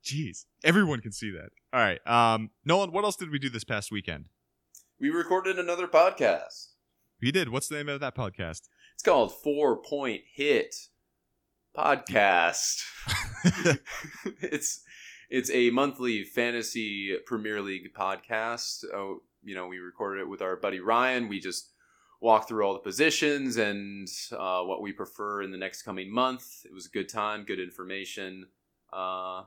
Jeez, 0.06 0.44
everyone 0.62 1.00
can 1.00 1.10
see 1.10 1.32
that. 1.32 1.48
All 1.72 1.80
right, 1.80 1.98
um, 2.06 2.50
Nolan, 2.64 2.92
what 2.92 3.02
else 3.02 3.16
did 3.16 3.28
we 3.30 3.40
do 3.40 3.50
this 3.50 3.64
past 3.64 3.90
weekend? 3.90 4.26
We 5.00 5.10
recorded 5.10 5.58
another 5.58 5.88
podcast. 5.88 6.68
We 7.20 7.32
did. 7.32 7.48
What's 7.48 7.66
the 7.66 7.74
name 7.74 7.88
of 7.88 7.98
that 7.98 8.14
podcast? 8.14 8.68
It's 8.94 9.02
called 9.04 9.34
Four 9.42 9.82
Point 9.82 10.22
Hit 10.32 10.76
Podcast. 11.76 12.84
it's 14.40 14.80
it's 15.28 15.50
a 15.50 15.70
monthly 15.70 16.22
fantasy 16.22 17.16
Premier 17.26 17.60
League 17.60 17.92
podcast. 17.92 18.84
Oh, 18.94 19.22
you 19.42 19.56
know, 19.56 19.66
we 19.66 19.78
recorded 19.78 20.20
it 20.20 20.28
with 20.28 20.40
our 20.40 20.54
buddy 20.54 20.78
Ryan. 20.78 21.28
We 21.28 21.40
just 21.40 21.72
walk 22.20 22.46
through 22.46 22.64
all 22.64 22.74
the 22.74 22.78
positions 22.78 23.56
and 23.56 24.08
uh, 24.30 24.62
what 24.62 24.82
we 24.82 24.92
prefer 24.92 25.42
in 25.42 25.50
the 25.50 25.58
next 25.58 25.82
coming 25.82 26.14
month. 26.14 26.64
It 26.64 26.72
was 26.72 26.86
a 26.86 26.90
good 26.90 27.08
time, 27.08 27.42
good 27.42 27.58
information. 27.58 28.46
Uh, 28.92 29.42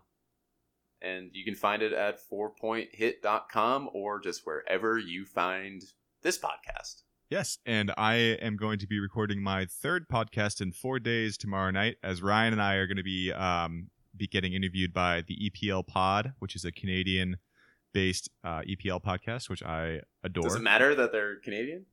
and 1.02 1.32
you 1.34 1.44
can 1.44 1.56
find 1.56 1.82
it 1.82 1.94
at 1.94 2.20
fourpointhit.com 2.30 3.90
or 3.94 4.20
just 4.20 4.46
wherever 4.46 4.98
you 4.98 5.26
find 5.26 5.84
this 6.22 6.38
podcast. 6.38 7.04
Yes, 7.30 7.60
and 7.66 7.94
I 7.96 8.16
am 8.16 8.58
going 8.58 8.80
to 8.80 8.88
be 8.88 9.00
recording 9.00 9.44
my 9.44 9.66
third 9.66 10.08
podcast 10.10 10.62
in 10.62 10.72
four 10.72 11.00
days 11.00 11.38
tomorrow 11.38 11.70
night, 11.70 11.98
as 12.02 12.24
Ryan 12.24 12.54
and 12.54 12.62
I 12.62 12.76
are 12.76 12.88
going 12.88 12.98
to 12.98 13.04
be 13.04 13.32
um, 13.32 13.90
be 14.18 14.26
getting 14.26 14.54
interviewed 14.54 14.94
by 14.94 15.24
the 15.28 15.38
EPL 15.50 15.86
Pod, 15.86 16.34
which 16.40 16.56
is 16.56 16.66
a 16.66 16.72
Canadian-based 16.72 18.30
uh, 18.44 18.62
EPL 18.62 19.04
podcast, 19.04 19.48
which 19.48 19.62
I 19.62 20.02
adore. 20.24 20.44
Does 20.44 20.56
it 20.56 20.64
matter 20.64 20.96
that 20.96 21.12
they're 21.12 21.36
Canadian? 21.36 21.86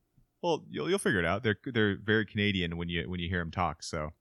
Well, 0.42 0.64
you'll 0.70 0.88
you'll 0.88 0.98
figure 0.98 1.20
it 1.20 1.26
out. 1.26 1.42
They're 1.42 1.58
they're 1.66 1.98
very 2.02 2.24
Canadian 2.24 2.78
when 2.78 2.88
you 2.88 3.08
when 3.08 3.20
you 3.20 3.28
hear 3.28 3.40
them 3.40 3.50
talk. 3.50 3.82
So 3.82 4.12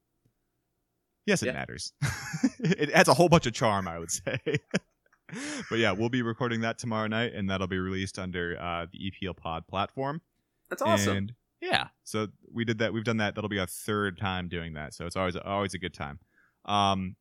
yes, 1.26 1.44
it 1.44 1.48
Yeah. 1.48 1.54
matters. 1.54 1.94
it 2.60 2.90
adds 2.92 3.10
a 3.10 3.14
whole 3.14 3.30
bunch 3.30 3.46
of 3.46 3.54
charm, 3.54 3.88
I 3.88 4.00
would 4.00 4.12
say. 4.12 4.40
but 5.70 5.80
yeah, 5.80 5.92
we'll 5.92 6.10
be 6.10 6.22
recording 6.22 6.62
that 6.62 6.78
tomorrow 6.78 7.08
night, 7.08 7.34
and 7.34 7.50
that'll 7.50 7.68
be 7.68 7.80
released 7.80 8.20
under 8.20 8.58
uh, 8.60 8.86
the 8.92 9.12
EPL 9.12 9.36
Pod 9.36 9.68
platform. 9.68 10.22
That's 10.70 10.82
awesome. 10.82 11.18
And 11.18 11.34
yeah, 11.62 11.88
so 12.04 12.28
we 12.54 12.66
did 12.66 12.80
that. 12.80 12.94
We've 12.94 13.04
done 13.04 13.18
that. 13.18 13.36
That'll 13.36 13.50
be 13.50 13.60
our 13.60 13.66
third 13.68 14.20
time 14.20 14.48
doing 14.50 14.74
that. 14.74 14.94
So 14.94 15.06
it's 15.06 15.16
always 15.16 15.36
always 15.36 15.74
a 15.74 15.80
good 15.80 15.94
time. 15.94 16.20
Um, 16.66 17.16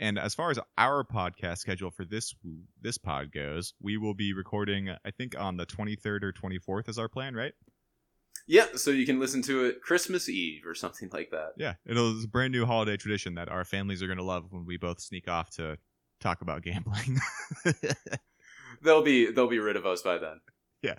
and 0.00 0.18
as 0.18 0.34
far 0.34 0.50
as 0.50 0.58
our 0.76 1.04
podcast 1.04 1.58
schedule 1.58 1.90
for 1.90 2.04
this 2.04 2.34
this 2.80 2.98
pod 2.98 3.32
goes, 3.32 3.74
we 3.80 3.96
will 3.96 4.14
be 4.14 4.32
recording. 4.32 4.90
I 5.04 5.10
think 5.10 5.38
on 5.38 5.56
the 5.56 5.66
23rd 5.66 6.22
or 6.24 6.32
24th 6.32 6.88
is 6.88 6.98
our 6.98 7.08
plan, 7.08 7.34
right? 7.34 7.52
Yeah, 8.46 8.66
so 8.76 8.90
you 8.90 9.06
can 9.06 9.18
listen 9.20 9.42
to 9.42 9.64
it 9.64 9.80
Christmas 9.82 10.28
Eve 10.28 10.66
or 10.66 10.74
something 10.74 11.08
like 11.12 11.30
that. 11.30 11.52
Yeah, 11.56 11.74
it'll 11.86 12.14
it's 12.16 12.24
a 12.24 12.28
brand 12.28 12.52
new 12.52 12.66
holiday 12.66 12.96
tradition 12.96 13.34
that 13.36 13.48
our 13.48 13.64
families 13.64 14.02
are 14.02 14.08
gonna 14.08 14.22
love 14.22 14.46
when 14.50 14.64
we 14.64 14.76
both 14.76 15.00
sneak 15.00 15.28
off 15.28 15.50
to 15.56 15.78
talk 16.20 16.40
about 16.42 16.62
gambling. 16.62 17.18
They'll 18.82 19.02
be 19.02 19.30
they'll 19.30 19.48
be 19.48 19.60
rid 19.60 19.76
of 19.76 19.86
us 19.86 20.02
by 20.02 20.18
then. 20.18 20.40
yeah. 20.82 20.94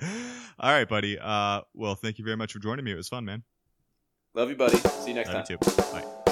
All 0.59 0.71
right, 0.71 0.87
buddy. 0.87 1.19
Uh, 1.19 1.61
well, 1.73 1.95
thank 1.95 2.17
you 2.17 2.23
very 2.23 2.37
much 2.37 2.53
for 2.53 2.59
joining 2.59 2.85
me. 2.85 2.91
It 2.93 2.95
was 2.95 3.09
fun, 3.09 3.25
man. 3.25 3.43
Love 4.33 4.49
you, 4.49 4.55
buddy. 4.55 4.77
See 4.77 5.09
you 5.09 5.15
next 5.15 5.29
Love 5.33 5.47
time. 5.47 5.57
you 5.61 5.69
too. 5.69 5.81
Bye. 5.91 6.22